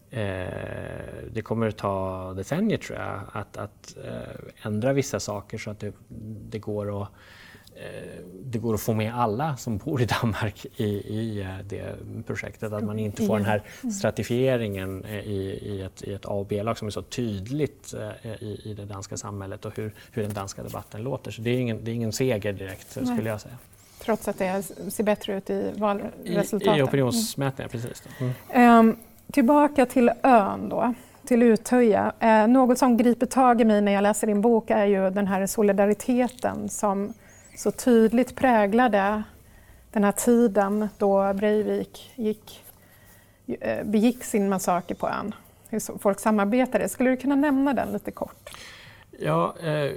[0.09, 5.71] eh, det kommer att ta decennier tror jag att, att eh, ändra vissa saker så
[5.71, 5.93] att det,
[6.49, 7.09] det går att
[8.43, 11.95] det går att få med alla som bor i Danmark i, i eh, det
[12.27, 12.73] projektet.
[12.73, 13.93] Att man inte får den här mm.
[13.93, 17.93] stratifieringen eh, i, i ett, i ett A och B-lag som är så tydligt
[18.39, 21.31] i, i det danska samhället och hur, hur den danska debatten låter.
[21.31, 23.15] Så det är ingen, det är ingen seger direkt Nej.
[23.15, 23.55] skulle jag säga.
[23.99, 26.75] Trots att det ser bättre ut i valresultaten?
[26.75, 27.81] I, i opinionsmätningar, mm.
[27.81, 28.03] precis.
[28.53, 28.79] Mm.
[28.79, 28.97] Um,
[29.31, 30.93] tillbaka till ön då
[31.25, 32.13] till Utöja.
[32.19, 35.27] Eh, något som griper tag i mig när jag läser din bok är ju den
[35.27, 37.13] här solidariteten som
[37.61, 39.23] så tydligt präglade
[39.91, 42.63] den här tiden då Breivik gick,
[43.47, 45.35] eh, begick sin massaker på ön.
[45.69, 46.89] Hur folk samarbetade.
[46.89, 48.49] Skulle du kunna nämna den lite kort?
[49.19, 49.91] Ja, eh,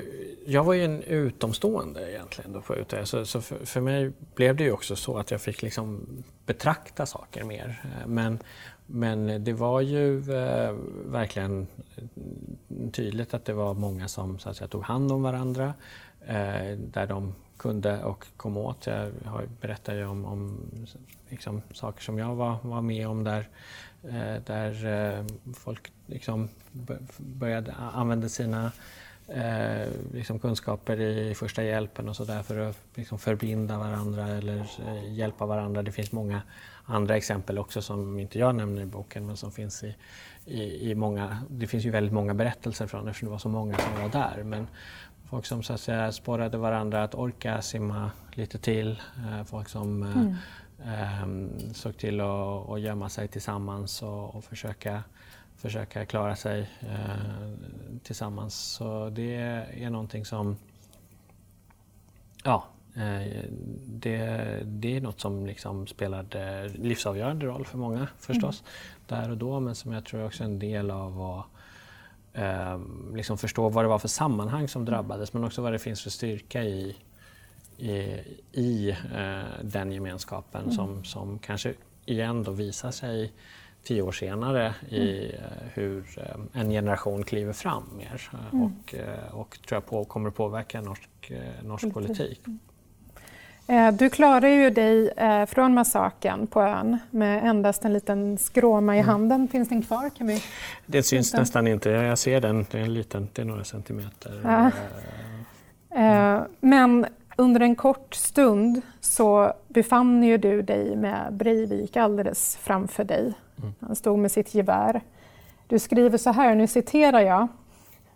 [0.47, 2.95] jag var ju en utomstående egentligen då på UT.
[3.05, 6.07] Så, så för, för, mig blev det ju också så att jag fick liksom
[6.47, 7.81] betrakta saker mer.
[7.85, 8.39] Eh, men,
[8.87, 10.75] men det var ju eh,
[11.07, 11.67] verkligen
[12.93, 15.75] tydligt att det var många som så att säga, tog hand om varandra.
[16.27, 18.87] Eh, där de kunde och kom åt.
[18.87, 20.61] Jag berättade ju om, om
[21.29, 23.49] liksom, saker som jag var, var med om där,
[24.03, 25.25] eh, där eh,
[25.55, 26.49] folk liksom
[27.19, 28.73] började använda sina
[29.29, 35.13] eh, liksom kunskaper i första hjälpen och sådär för att liksom förbinda varandra eller eh,
[35.13, 35.83] hjälpa varandra.
[35.83, 36.43] Det finns många
[36.85, 39.97] andra exempel också som inte jag nämner i boken men som finns i,
[40.47, 43.79] i, i många, det finns ju väldigt många berättelser från eftersom det var så många
[43.79, 44.43] som var där.
[44.45, 44.67] Men
[45.35, 50.03] folk som så att säga sporrade varandra att orka simma lite till, eh, folk som
[50.03, 51.51] eh, mm.
[51.59, 55.03] eh, såg till att, att gömma sig tillsammans och, och försöka
[55.57, 57.53] försöka klara sig eh,
[58.03, 58.55] tillsammans.
[58.55, 59.35] Så det
[59.75, 60.57] är någonting som
[62.45, 62.65] ja,
[62.95, 63.45] eh,
[63.87, 69.23] det, det är något som liksom spelade livsavgörande roll för många förstås, mm.
[69.23, 71.54] där och då, men som jag tror också är en del av att
[72.35, 72.81] eh,
[73.15, 76.11] liksom förstå vad det var för sammanhang som drabbades, men också vad det finns för
[76.11, 76.97] styrka i,
[77.79, 78.21] i,
[78.53, 80.75] i eh, den gemenskapen mm.
[80.75, 81.75] som, som kanske
[82.07, 83.33] igen då visar sig
[83.85, 85.35] tio år senare i mm.
[85.35, 88.65] Eh, hur eh, en generation kliver fram mer eh, mm.
[88.65, 88.95] och,
[89.41, 91.33] och tror jag på, kommer att påverka norsk,
[91.63, 92.41] norsk politik.
[92.47, 92.59] Mm.
[93.93, 95.13] Du klarar ju dig
[95.47, 99.09] från massaken på ön med endast en liten skråma i mm.
[99.09, 99.49] handen.
[99.49, 100.11] Finns den kvar?
[100.11, 100.43] Kan vi...
[100.87, 101.41] Det syns den?
[101.41, 101.91] nästan inte.
[101.91, 102.67] Jag ser den.
[102.71, 104.41] Det är, en liten, det är några centimeter.
[104.45, 104.71] Ja.
[106.61, 107.07] Men
[107.37, 113.33] under en kort stund så befann ju du dig med Breivik alldeles framför dig.
[113.59, 113.75] Mm.
[113.81, 115.01] Han stod med sitt gevär.
[115.67, 117.49] Du skriver så här, nu citerar jag.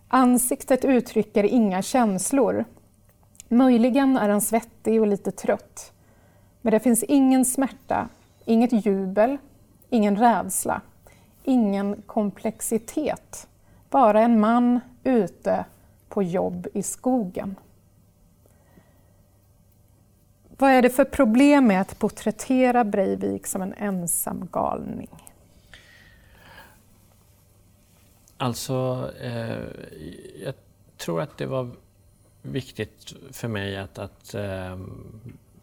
[0.09, 2.65] Ansiktet uttrycker inga känslor.
[3.49, 5.93] Möjligen är han svettig och lite trött.
[6.61, 8.09] Men det finns ingen smärta,
[8.45, 9.39] inget jubel,
[9.89, 10.81] ingen rädsla,
[11.45, 13.49] ingen komplexitet.
[13.91, 15.65] Bara en man ute
[16.09, 17.57] på jobb i skogen.
[20.59, 25.09] Vad är det för problem med att porträttera Breivik som en ensam galning?
[28.37, 29.59] Alltså, eh,
[30.45, 30.55] jag
[30.97, 31.71] tror att det var
[32.43, 34.79] viktigt för mig att, att eh,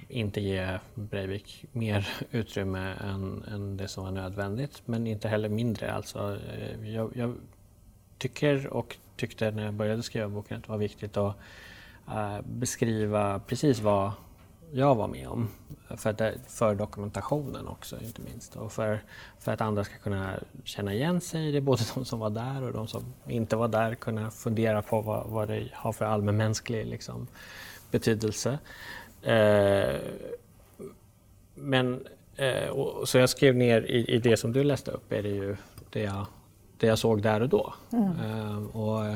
[0.07, 5.93] inte ge Breivik mer utrymme än, än, det som var nödvändigt, men inte heller mindre.
[5.93, 7.36] Alltså, eh, jag, jag,
[8.17, 11.36] tycker och tyckte när jag började skriva boken att det var viktigt att
[12.07, 14.11] uh, beskriva precis vad
[14.76, 15.47] jag var med om.
[15.97, 18.55] För, att, för dokumentationen också inte minst.
[18.55, 19.03] Och för,
[19.39, 22.63] för att andra ska kunna känna igen sig i det, både de som var där
[22.63, 26.86] och de som inte var där, kunna fundera på vad, vad det har för allmänmänsklig
[26.86, 27.28] liksom,
[27.91, 28.59] betydelse.
[29.21, 29.95] Eh,
[31.55, 35.23] men, eh, och, så jag skrev ner i, i, det som du läste upp, är
[35.23, 35.55] det ju
[35.89, 36.26] det jag,
[36.78, 37.73] det jag såg där och då.
[37.91, 38.11] Mm.
[38.19, 39.15] Eh, och,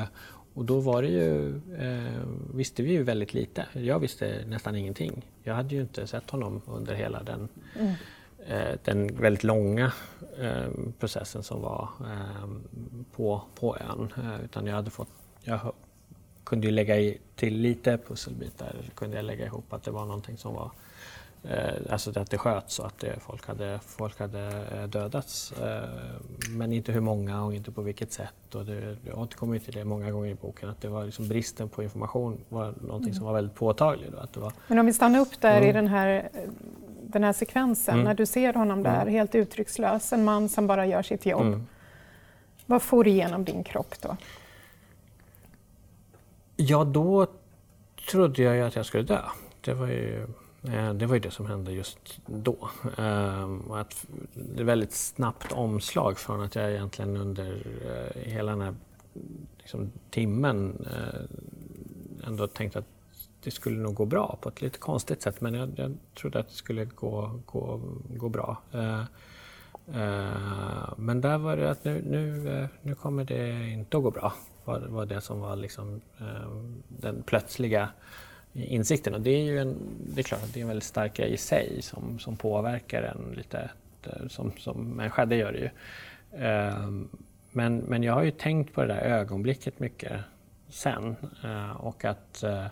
[0.54, 2.22] och då var det ju, eh,
[2.54, 3.66] visste vi ju väldigt lite.
[3.72, 5.26] Jag visste nästan ingenting.
[5.42, 7.48] Jag hade ju inte sett honom under hela den,
[7.78, 7.92] mm.
[8.46, 9.92] eh, den väldigt långa
[10.38, 12.48] eh, processen som var eh,
[13.16, 14.12] på, på ön.
[14.16, 15.08] Eh, utan jag hade fått,
[15.42, 15.72] jag
[16.44, 20.36] kunde ju lägga i, till lite pusselbitar, kunde jag lägga ihop att det var någonting
[20.36, 20.70] som var
[21.90, 25.52] alltså att det sköts och att det, folk, hade, folk hade eh, dödats.
[25.52, 25.88] Eh,
[26.50, 28.54] men inte hur många och inte på vilket sätt.
[28.54, 31.68] Och det, jag återkommer till det många gånger i boken att det var liksom bristen
[31.68, 33.14] på information var någonting mm.
[33.14, 34.14] som var väldigt påtagligt.
[34.14, 34.52] Att det var...
[34.66, 35.68] Men om vi stannar upp där mm.
[35.68, 36.28] i den här,
[37.02, 38.04] den här sekvensen, mm.
[38.04, 39.14] när du ser honom där mm.
[39.14, 41.46] helt uttryckslös, en man som bara gör sitt jobb.
[41.46, 41.66] Mm.
[42.66, 44.16] Vad får igenom din kropp då?
[46.56, 47.26] Ja, då
[48.10, 49.20] trodde jag ju att jag skulle dö.
[49.60, 50.26] Det var ju Eh,
[50.62, 52.70] Eh, det var ju det som hände just då.
[52.98, 58.60] Ehm, att det är väldigt snabbt omslag från att jag egentligen under eh, hela den
[58.60, 58.74] här
[59.58, 62.88] liksom, timmen eh, ändå tänkte att
[63.42, 66.48] det skulle nog gå bra på ett lite konstigt sätt men jag, jag trodde att
[66.48, 67.80] det skulle gå, gå,
[68.16, 68.62] gå bra.
[70.96, 74.32] Men där var det att nu, nu, nu kommer det inte att gå bra.
[74.64, 76.00] var, var det som var liksom
[76.88, 77.88] den plötsliga
[78.54, 79.14] insikten.
[79.14, 79.76] Och det är ju en,
[80.14, 83.02] det är klart att det är en väldigt stark grej i sig som, som påverkar
[83.02, 83.70] en lite
[84.02, 85.70] eh, som, som människa, det gör det ju.
[86.44, 87.08] Ehm,
[87.50, 90.20] men, men jag har ju tänkt på det där ögonblicket mycket
[90.68, 92.66] sen eh, och att eh,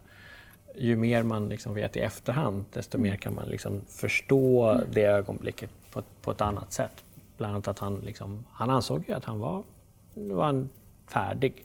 [0.74, 5.70] ju mer man liksom vet i efterhand desto mer kan man liksom förstå det ögonblicket
[5.92, 7.04] på, på ett annat sätt.
[7.36, 9.62] Bland annat att han, liksom, han ansåg ju att han var,
[10.14, 10.66] var
[11.06, 11.64] färdig.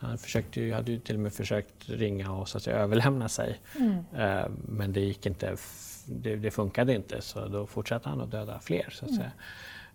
[0.00, 3.28] Han försökte ju, hade ju till och med försökt ringa och så att säga, överlämna
[3.28, 3.60] sig.
[3.78, 4.04] Mm.
[4.16, 5.56] Eh, men det gick inte,
[6.06, 8.90] det, det, funkade inte så då fortsatte han att döda fler.
[8.90, 9.22] Så att mm.
[9.22, 9.32] säga.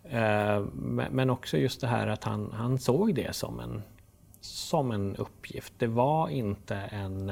[0.04, 0.66] Eh,
[1.12, 3.84] men också just det här att han, han såg det som en,
[4.42, 5.74] som en uppgift.
[5.78, 7.30] Det var inte en,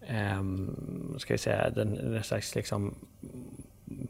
[0.00, 0.42] eh,
[1.18, 2.94] ska vi säga, den, den slags liksom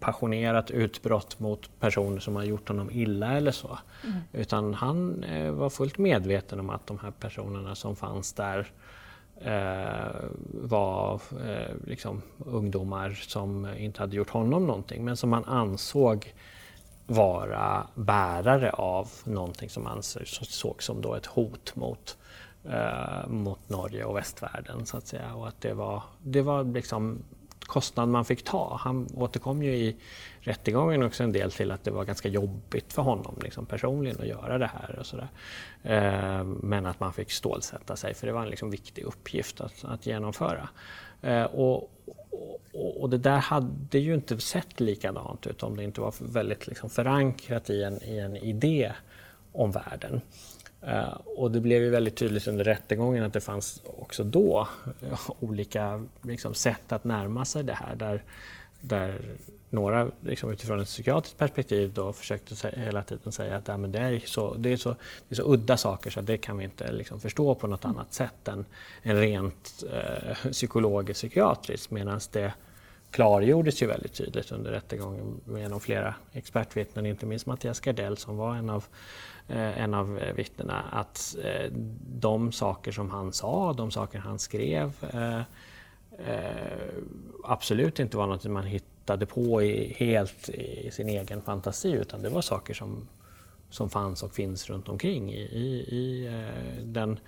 [0.01, 3.79] passionerat utbrott mot personer som har gjort honom illa eller så.
[4.05, 4.17] Mm.
[4.33, 8.67] Utan han eh, var fullt medveten om att de här personerna som fanns där
[9.41, 10.15] eh,
[10.53, 16.35] var eh, liksom ungdomar som inte hade gjort honom någonting men som han ansåg
[17.07, 22.17] vara bärare av någonting som ansågs som då ett hot mot,
[22.65, 25.35] eh, mot Norge och västvärlden så att säga.
[25.35, 27.19] Och att det var, det var liksom
[27.69, 28.79] kostnad man fick ta.
[28.81, 29.97] Han återkom ju i
[30.41, 34.27] rättegången också en del till att det var ganska jobbigt för honom liksom, personligen att
[34.27, 34.99] göra det här.
[34.99, 35.29] och sådär.
[35.83, 39.85] Eh, men att man fick stålsätta sig för det var en liksom, viktig uppgift att,
[39.85, 40.69] att genomföra.
[41.23, 41.91] Eh, och,
[42.73, 46.67] och, och, det där hade ju inte sett likadant ut om det inte var väldigt
[46.67, 48.93] liksom, förankrat i en, i en idé
[49.53, 50.21] om världen.
[50.87, 54.69] Uh, och det blev ju väldigt tydligt under rättegången att det fanns också då
[55.03, 57.95] uh, olika liksom, sätt att närma sig det här.
[57.95, 58.23] Där,
[58.81, 59.21] där
[59.71, 63.99] några liksom, utifrån ett psykiatriskt perspektiv då försökte hela tiden säga att ja, men det,
[63.99, 64.89] är så, det, är så,
[65.29, 68.15] det är så udda saker så det kan vi inte liksom, förstå på något annat
[68.15, 68.65] sätt än,
[69.03, 71.91] än rent uh, psykologiskt psykiatriskt.
[71.91, 72.53] Medan det
[73.11, 78.55] klargjordes ju väldigt tydligt under rättegången genom flera expertvittnen, inte minst Mattias Gardell som var
[78.55, 78.85] en av
[79.38, 81.73] Eh, en av eh, vittnena, att eh,
[82.09, 84.93] de saker som han sa, de saker han skrev
[87.45, 92.29] absolut inte var något man hittade på i, helt i sin egen fantasi utan det
[92.29, 93.09] var saker som,
[93.71, 96.31] som fanns och finns runt omkring i, i, i
[96.83, 97.19] den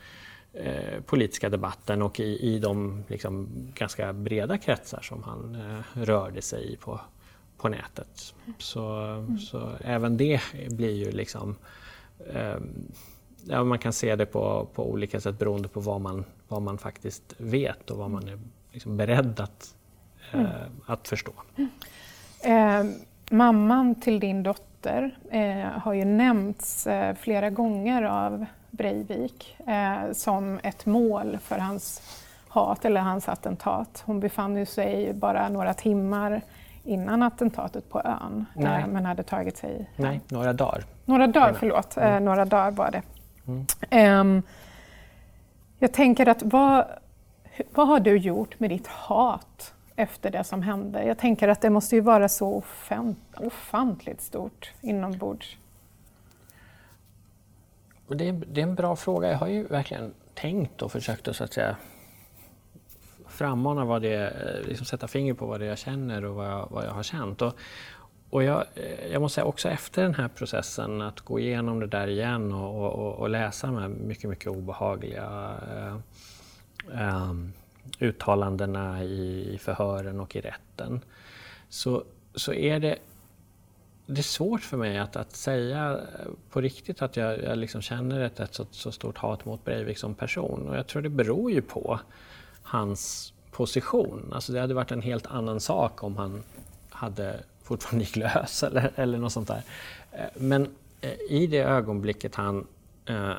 [0.52, 6.42] eh, politiska debatten och i, i de liksom, ganska breda kretsar som han eh, rörde
[6.42, 7.00] sig i på,
[7.56, 8.34] på nätet.
[8.58, 9.38] Så, mm.
[9.38, 10.40] så även det
[10.70, 11.56] blir ju liksom
[13.44, 16.78] ja, man kan se det på, på olika sätt beroende på vad man, vad man
[16.78, 18.38] faktiskt vet och vad man är
[18.72, 19.74] liksom beredd att,
[20.32, 20.46] mm.
[20.46, 20.52] eh,
[20.86, 21.32] att förstå.
[22.44, 22.84] Eh,
[23.30, 30.60] mamman till din dotter eh, har ju nämnts eh, flera gånger av Breivik eh, som
[30.62, 32.02] ett mål för hans
[32.48, 34.02] hat eller hans attentat.
[34.06, 36.42] Hon befann sig bara några timmar
[36.90, 38.84] innan attentatet på ön Nej.
[38.86, 39.90] men hade tagit sig.
[39.96, 40.84] Nej, några dagar.
[41.04, 41.96] Några dagar, förlåt.
[41.96, 42.14] Mm.
[42.14, 43.02] Eh, några dagar var det.
[43.46, 44.20] Mm.
[44.20, 44.42] Um,
[45.78, 46.84] jag tänker att vad,
[47.74, 51.04] vad har du gjort med ditt hat efter det som hände?
[51.04, 55.56] Jag tänker att det måste ju vara så ofant, ofantligt stort inombords.
[58.08, 59.30] Det är, det är en bra fråga.
[59.30, 61.76] Jag har ju verkligen tänkt och försökt att, så att säga,
[63.40, 66.48] frammana vad det, eh, liksom sätta finger på vad det är jag känner och vad
[66.48, 67.42] jag, vad jag har känt.
[67.42, 67.54] Och,
[68.30, 71.86] och jag, eh, jag måste säga också efter den här processen att gå igenom det
[71.86, 75.96] där igen och, och, och läsa de här mycket, mycket obehagliga eh,
[77.00, 77.34] eh,
[77.98, 81.00] uttalandena i, i förhören och i rätten
[81.68, 82.98] så, så är det
[84.06, 86.00] det är svårt för mig att, att säga
[86.50, 89.98] på riktigt att jag, jag liksom känner ett, ett så, så, stort hat mot Breivik
[89.98, 90.68] som person.
[90.68, 92.00] Och jag tror det beror ju på
[92.70, 94.32] hans position.
[94.32, 96.42] Alltså det hade varit en helt annan sak om han
[96.90, 99.62] hade fortfarande gick lös eller, eller något sånt där.
[100.12, 100.68] Eh, men
[101.00, 102.66] eh, i det ögonblicket han
[103.06, 103.34] eh,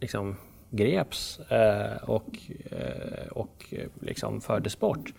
[0.00, 0.36] liksom
[0.70, 2.38] greps eh, och,
[2.70, 5.12] eh, och liksom fördes bort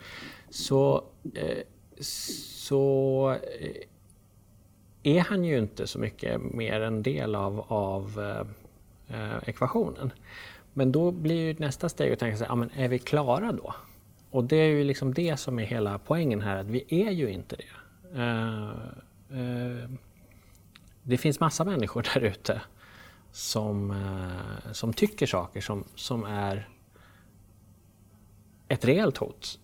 [0.50, 1.64] så, eh,
[2.00, 3.84] så eh,
[5.04, 8.22] är han ju inte så mycket mer en del av, av
[9.46, 10.12] ekvationen.
[10.80, 13.76] Men då blir ju nästa steg att tänka sig, ja, men är vi klara då?
[14.32, 17.30] Och det är ju liksom det som är hela poängen här, att vi är ju
[17.30, 18.20] inte det.
[18.20, 18.70] Uh,
[19.40, 19.90] uh,
[21.04, 22.62] det finns massa människor där ute
[23.32, 26.70] som, uh, som tycker saker som, som är
[28.68, 29.60] ett reellt hot.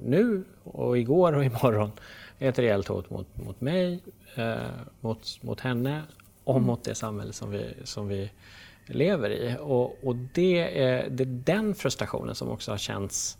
[0.00, 1.90] nu och igår och imorgon
[2.38, 4.00] är ett reellt hot mot, mot mig,
[5.00, 6.02] mot, mot henne
[6.44, 6.66] och mm.
[6.66, 8.30] mot det samhälle som vi, som vi
[8.86, 9.56] lever i.
[9.60, 13.38] Och, och det, är, det är den frustrationen som också har känts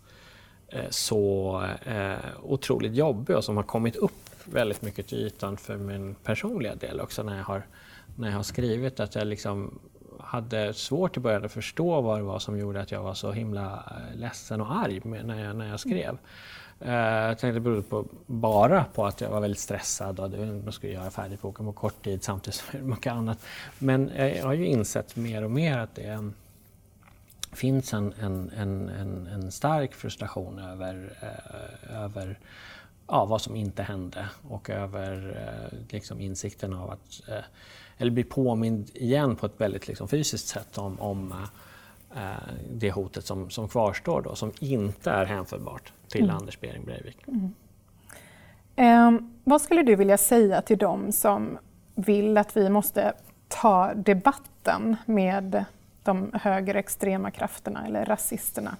[0.67, 4.11] eh, så eh, otroligt jobbig och som har kommit upp
[4.45, 7.63] väldigt mycket till ytan för min personliga del också när jag har,
[8.15, 9.79] när jag har skrivit att jag liksom
[10.19, 13.31] hade svårt i början att förstå vad det var som gjorde att jag var så
[13.31, 16.17] himla eh, ledsen och arg när jag, när jag skrev.
[16.85, 20.31] Uh, jag tänkte det berodde på, bara på att jag var väldigt stressad och
[20.65, 23.39] jag skulle göra färdigt boken på kort tid samtidigt som mycket annat.
[23.79, 26.31] Men jag har ju insett mer och mer att det
[27.51, 32.39] finns en, en, en, en, en stark frustration över, uh, över
[33.07, 37.21] ja, vad som inte hände och över uh, liksom insikten av att,
[37.97, 41.33] eller bli påmind igen på ett väldigt liksom, fysiskt sätt om, om
[42.69, 46.35] det hotet som, som kvarstår då, som inte är hänförbart till mm.
[46.35, 47.17] Anders Behring Breivik.
[47.27, 47.53] Mm.
[48.75, 51.57] Eh, vad skulle du vilja säga till dem som
[51.95, 53.13] vill att vi måste
[53.47, 55.65] ta debatten med
[56.03, 58.77] de högerextrema krafterna eller rasisterna?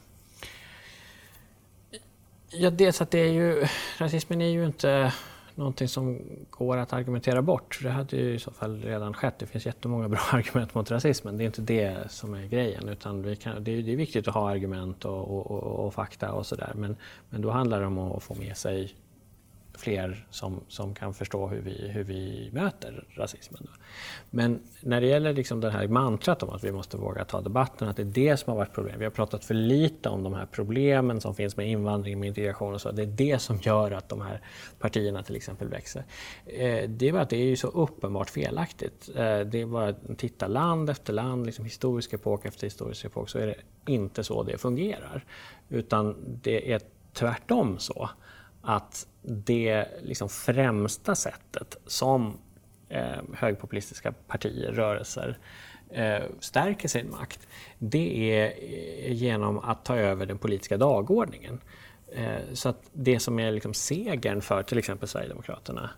[2.49, 3.67] Ja, dels att det är ju,
[3.97, 5.13] rasismen är ju inte
[5.57, 7.79] någonting som går att argumentera bort.
[7.83, 9.39] Det hade ju i så fall redan skett.
[9.39, 11.37] Det finns jättemånga bra argument mot rasismen.
[11.37, 12.89] Det är inte det som är grejen.
[12.89, 15.93] Utan vi kan, det, är, det är viktigt att ha argument och, och, och, och
[15.93, 16.71] fakta och sådär.
[16.75, 16.95] Men,
[17.29, 18.93] men då handlar det om att få med sig
[19.77, 23.67] fler som, som kan förstå hur vi, hur vi möter rasismen.
[24.29, 27.87] Men när det gäller liksom det här mantrat om att vi måste våga ta debatten,
[27.87, 30.33] att det är det som har varit problemet, Vi har pratat för lite om de
[30.33, 32.91] här problemen som finns med invandring, med integration och så.
[32.91, 34.41] Det är det som gör att de här
[34.79, 36.03] partierna till exempel växer.
[36.45, 39.09] Eh, det är bara att det är så uppenbart felaktigt.
[39.15, 43.29] Eh, det är bara att titta land efter land, liksom historisk epok efter historisk epok,
[43.29, 43.55] så är det
[43.91, 45.25] inte så det fungerar.
[45.69, 46.81] Utan det är
[47.13, 48.09] tvärtom så
[48.67, 52.37] att det liksom främsta sättet som
[52.89, 55.37] eh, högpopulistiska partier, rörelser
[55.89, 57.47] eh, stärker sin makt,
[57.77, 61.59] det är eh, genom att ta över den politiska dagordningen.
[62.11, 65.89] Eh, så att det som är liksom segern för till exempel Sverigedemokraterna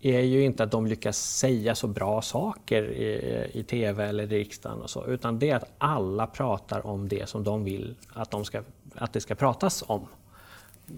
[0.00, 4.38] är ju inte att de lyckas säga så bra saker i, i tv eller i
[4.38, 8.30] riksdagen och så, utan det är att alla pratar om det som de vill att,
[8.30, 8.62] de ska,
[8.94, 10.08] att det ska pratas om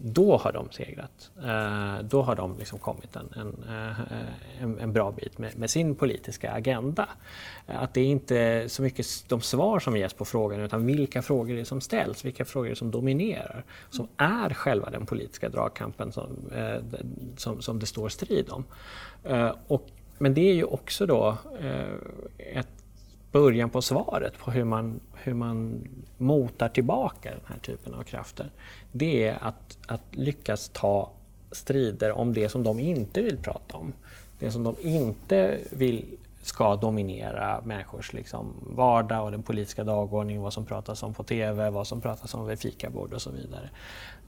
[0.03, 1.30] då har de segrat.
[1.45, 4.01] Eh, då har de liksom kommit en, en, eh,
[4.62, 7.09] en, en bra bit med, med, sin politiska agenda.
[7.66, 11.55] Att det är inte så mycket de svar som ges på frågan utan vilka frågor
[11.55, 13.64] det är som ställs, vilka frågor det är som dominerar.
[13.90, 17.01] Som är själva den politiska dragkampen som, eh,
[17.36, 18.64] som, som det står strid om.
[19.24, 19.86] Eh, och,
[20.18, 21.95] men det är ju också då eh,
[22.38, 22.73] ett
[23.35, 28.51] början på svaret på hur man, hur man motar tillbaka den här typen av krafter.
[28.93, 31.11] Det är att, att lyckas ta
[31.53, 33.93] strider om det som de inte vill prata om.
[34.39, 36.05] Det som de inte vill
[36.43, 41.70] ska dominera människors liksom, vardag och den politiska dagordningen, vad som pratas om på TV,
[41.70, 43.70] vad som pratas om vid fikabord och så vidare.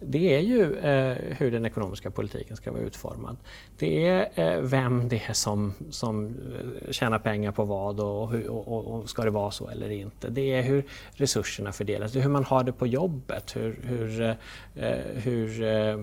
[0.01, 3.37] Det är ju eh, hur den ekonomiska politiken ska vara utformad.
[3.79, 8.49] Det är eh, vem det är som, som eh, tjänar pengar på vad och, hur,
[8.49, 10.29] och, och, ska det vara så eller inte.
[10.29, 14.21] Det är hur resurserna fördelas, det är hur man har det på jobbet, hur, hur,
[14.21, 14.35] eh,
[14.75, 15.99] eh hur eh, eh,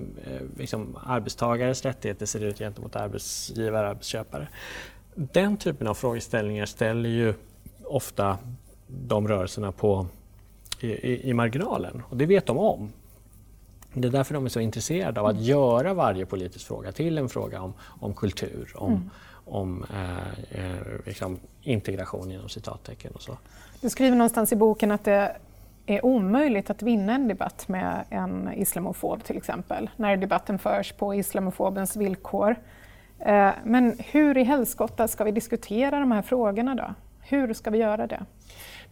[0.57, 4.47] liksom arbetstagares rättigheter ser ut gentemot arbetsgivare och arbetsköpare.
[5.15, 7.33] Den typen av frågeställningar ställer ju
[7.83, 8.37] ofta
[8.87, 10.07] de rörelserna på,
[10.79, 12.91] i, i, marginalen och det vet de om.
[13.93, 15.43] Det är därför de är så intresserade av att mm.
[15.43, 19.09] göra varje politisk fråga till en fråga om, om kultur, om, mm.
[19.45, 23.37] om eh, eh, liksom integration inom citattecken och så.
[23.81, 25.35] Du skriver någonstans i boken att det
[25.85, 31.15] är omöjligt att vinna en debatt med en islamofob till exempel, när debatten förs på
[31.15, 32.55] islamofobens villkor.
[33.19, 36.93] Eh, men hur i helskotta ska vi diskutera de här frågorna då?
[37.19, 38.25] Hur ska vi göra det?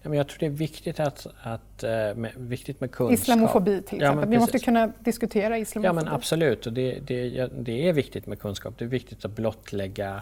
[0.04, 3.20] Jag tror det är viktigt, att, att, eh, med, viktigt med kunskap.
[3.20, 4.24] Islamofobi till exempel.
[4.24, 5.88] Ja, vi måste kunna diskutera islamofobi.
[5.88, 8.74] Ja men absolut, och det, det, det är viktigt med kunskap.
[8.78, 10.22] Det är viktigt att blottlägga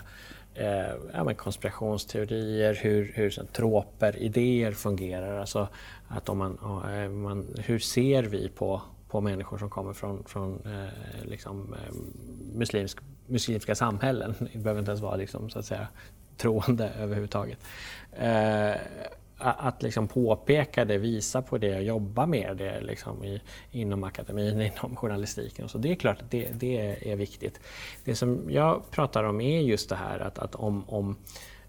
[0.55, 0.65] eh,
[1.13, 5.39] ja, konspirationsteorier, hur, hur så, troper, idéer fungerar.
[5.39, 5.67] Alltså,
[6.07, 10.61] att om man, eh, man, hur ser vi på, på människor som kommer från, från
[10.65, 11.95] eh, liksom, eh,
[12.53, 12.99] muslimsk
[13.30, 14.36] muslimska samhällen.
[14.53, 15.88] Det behöver inte ens vara liksom, så att säga,
[16.38, 17.59] troende överhuvudtaget.
[18.11, 18.71] Eh,
[19.40, 24.96] att liksom påpeka det, visa på det, jobba med det liksom i, inom akademin, inom
[24.96, 25.66] journalistiken.
[25.66, 25.78] Och så.
[25.78, 27.60] Det är klart att det, det, är viktigt.
[28.04, 31.16] Det som jag pratar om är just det här att, att om, om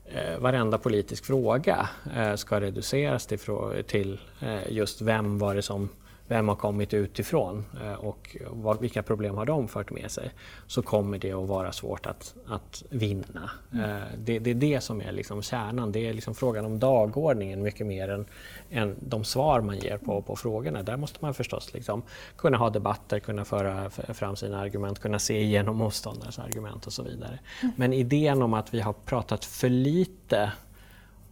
[0.06, 3.38] eh, varenda politisk fråga eh, ska reduceras till,
[3.86, 5.88] till eh, just vem var det som
[6.30, 10.30] vem har kommit utifrån eh, och vad, vilka problem har de fört med sig,
[10.66, 13.50] så kommer det att vara svårt att, att vinna.
[13.72, 14.00] Mm.
[14.18, 15.92] Det, det, är det som är liksom kärnan.
[15.92, 18.26] Det är liksom frågan om dagordningen mycket mer än,
[18.70, 20.82] än de svar man ger på, på frågorna.
[20.82, 22.02] Där måste man förstås liksom
[22.36, 27.02] kunna ha debatter, kunna föra fram sina argument, kunna se igenom motståndares argument och så
[27.02, 27.38] vidare.
[27.62, 27.74] Mm.
[27.76, 30.52] Men idén om att vi har pratat för lite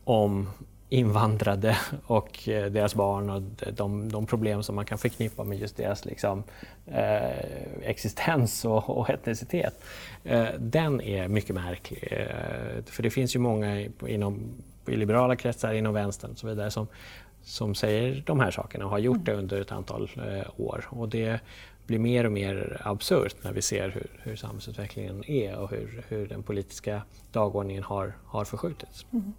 [0.04, 0.48] om
[0.88, 5.76] invandrade och eh, deras barn och de, de, problem som man kan förknippa med just
[5.76, 6.42] deras liksom,
[6.86, 9.84] eh, existens och, och etnicitet.
[10.24, 12.08] Eh, den är mycket märklig.
[12.10, 14.40] Eh, för det finns ju många inom,
[14.86, 16.86] i liberala kretsar, inom vänstern och så vidare som,
[17.42, 20.84] som säger de här sakerna och har gjort det under ett antal eh, år.
[20.88, 21.40] Och det
[21.86, 26.28] blir mer och mer absurt när vi ser hur, hur samhällsutvecklingen är och hur, hur
[26.28, 29.06] den politiska dagordningen har, har förskjutits.
[29.12, 29.32] Mm.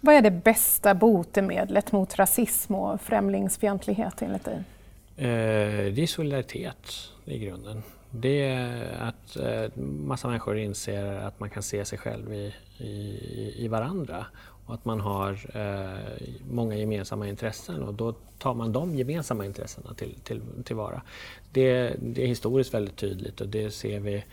[0.00, 4.64] Vad är det bästa botemedlet mot rasism och främlingsfientlighet enligt dig?
[5.16, 6.92] Eh, det är solidaritet
[7.24, 7.82] i grunden.
[8.10, 13.54] Det är att eh, massa människor inser att man kan se sig själv i, i,
[13.56, 14.26] i varandra
[14.66, 19.94] och att man har eh, många gemensamma intressen och då tar man de gemensamma intressena
[19.94, 21.02] till, till, tillvara.
[21.52, 24.24] Det, det är historiskt väldigt tydligt och det ser vi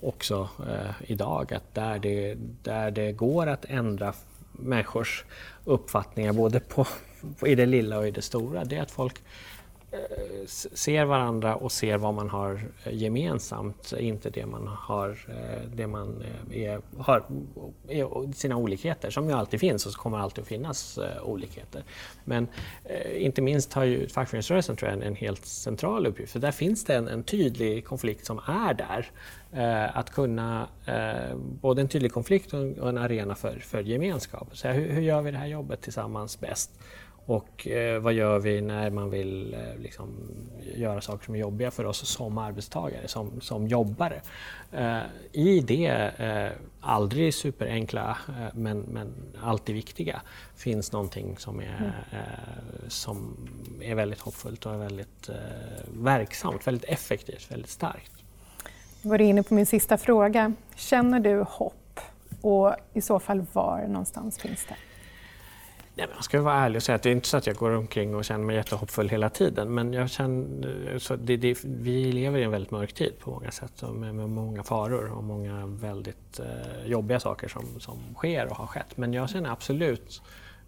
[0.00, 4.12] också eh, idag att där det, där det går att ändra
[4.58, 5.24] människors
[5.64, 6.86] uppfattningar både på,
[7.38, 9.22] på, i det lilla och i det stora, det är att folk
[9.96, 15.68] Eh, ser varandra och ser vad man har eh, gemensamt, inte det man har, eh,
[15.74, 17.24] det man är, har
[18.34, 21.84] sina olikheter som ju alltid finns och så kommer alltid att finnas olikheter.
[22.24, 22.48] Men
[23.14, 26.84] inte minst har ju fackföreningsrörelsen tror jag, en, en helt central uppgift för där finns
[26.84, 29.10] det en, en tydlig konflikt som är där.
[29.94, 30.68] att kunna,
[31.60, 34.48] både en tydlig konflikt och en arena för, för gemenskap.
[34.52, 36.70] Så hur, hur gör vi det här jobbet tillsammans bäst?
[37.26, 40.08] Och eh, vad gör vi när man vill eh, liksom,
[40.74, 44.20] göra saker som är jobbiga för oss som arbetstagare, som, som jobbare?
[44.72, 45.00] Eh,
[45.32, 45.86] I det,
[46.18, 50.20] eh, aldrig superenkla eh, men, men alltid viktiga,
[50.56, 51.90] finns någonting som är, mm.
[52.12, 53.36] Eh, som
[53.80, 55.30] är väldigt hoppfullt och väldigt
[55.92, 58.12] verksamt, väldigt effektivt, väldigt starkt.
[59.02, 60.52] Jag var inne på min sista fråga.
[60.76, 62.00] Känner du hopp?
[62.40, 64.76] Och i så fall var någonstans finns det?
[65.98, 67.56] Nej, men jag ska vara ärlig och säga att det är inte så att jag
[67.56, 69.74] går omkring och känner mig jättehoppfull hela tiden.
[69.74, 73.50] Men jag känner, så det, det, vi lever i en väldigt mörk tid på många
[73.50, 78.56] sätt med, med många faror och många väldigt eh, jobbiga saker som, som sker och
[78.56, 78.96] har skett.
[78.96, 80.22] Men jag känner absolut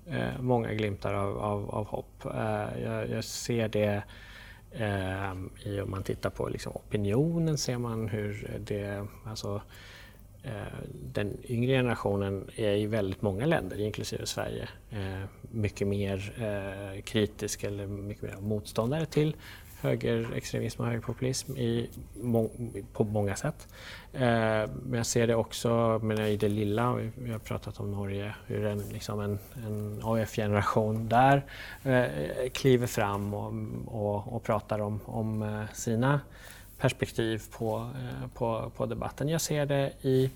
[0.06, 2.24] eh, många glimtar av, av, av hopp.
[2.24, 4.02] Eh, jag, jag, ser det
[4.70, 5.32] eh,
[5.64, 9.60] i om man tittar på liksom, opinionen ser man hur det, alltså,
[10.48, 17.02] Eh, den yngre generationen är i väldigt många länder, inklusive Sverige, eh, mycket mer eh,
[17.02, 19.36] kritisk eller mycket mer motståndare till
[19.80, 21.90] högerextremism och högerpopulism i,
[22.92, 23.68] på många sätt.
[24.12, 28.66] Men jag ser det också men i det lilla, vi har pratat om Norge, hur
[28.66, 31.44] en, liksom en, en AF-generation där
[32.48, 33.52] kliver fram och,
[33.86, 36.20] och, och pratar om, om sina
[36.78, 39.28] perspektiv på, eh, på, på debatten.
[39.28, 40.30] Jag ser det i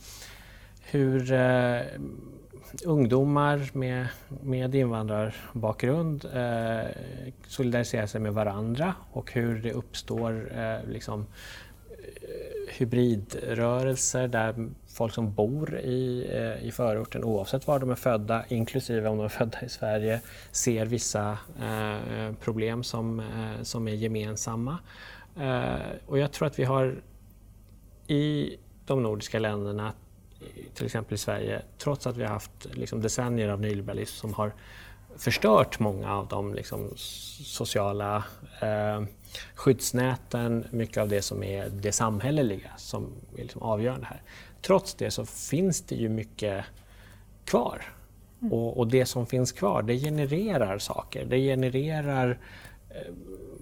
[0.80, 1.80] hur eh,
[2.84, 4.08] ungdomar med,
[4.42, 6.90] med invandrarbakgrund eh,
[7.46, 11.26] solidariserar sig med varandra och hur det uppstår eh, liksom,
[11.90, 18.44] eh, hybridrörelser där folk som bor i, eh, i förorten oavsett var de är födda,
[18.48, 20.20] inklusive om de är födda i Sverige,
[20.50, 24.78] ser vissa eh, problem som, eh, som är gemensamma.
[25.36, 25.74] Eh,
[26.06, 27.02] och jag tror att vi har
[28.06, 28.56] i
[28.86, 29.92] de nordiska länderna,
[30.74, 34.52] till exempel i Sverige, trots att vi har haft liksom, decennier av nyliberalism som har
[35.16, 38.24] förstört många av de liksom, sociala
[38.60, 39.02] eh,
[39.54, 44.22] skyddsnäten, mycket av det som är det samhälleliga som är liksom avgörande här.
[44.62, 46.64] Trots det så finns det ju mycket
[47.44, 47.82] kvar.
[48.40, 48.52] Mm.
[48.52, 51.24] Och, och, det som finns kvar, det genererar saker.
[51.24, 52.38] Det genererar
[52.94, 53.12] Eh,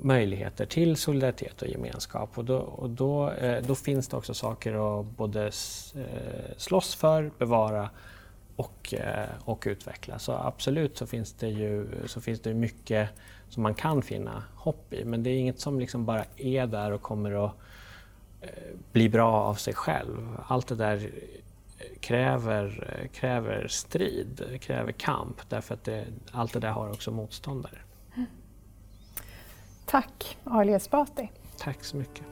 [0.03, 2.39] möjligheter till solidaritet och gemenskap.
[2.39, 7.31] Och då, och då, eh, då finns det också saker att både eh, slåss för,
[7.39, 7.91] bevara
[8.57, 8.95] och,
[9.45, 10.19] och utveckla.
[10.19, 13.09] Så absolut så finns det ju så finns det mycket
[13.49, 15.05] som man kan finna hopp i.
[15.05, 17.53] Men det är inget som liksom bara är där och kommer att
[18.93, 20.37] bli bra av sig själv.
[20.47, 21.11] Allt det där
[22.01, 27.79] kräver, kräver strid, kräver kamp därför att det, allt det där har också motståndare.
[29.91, 31.31] Tack Ali Esbati.
[31.59, 32.23] Tack så mycket.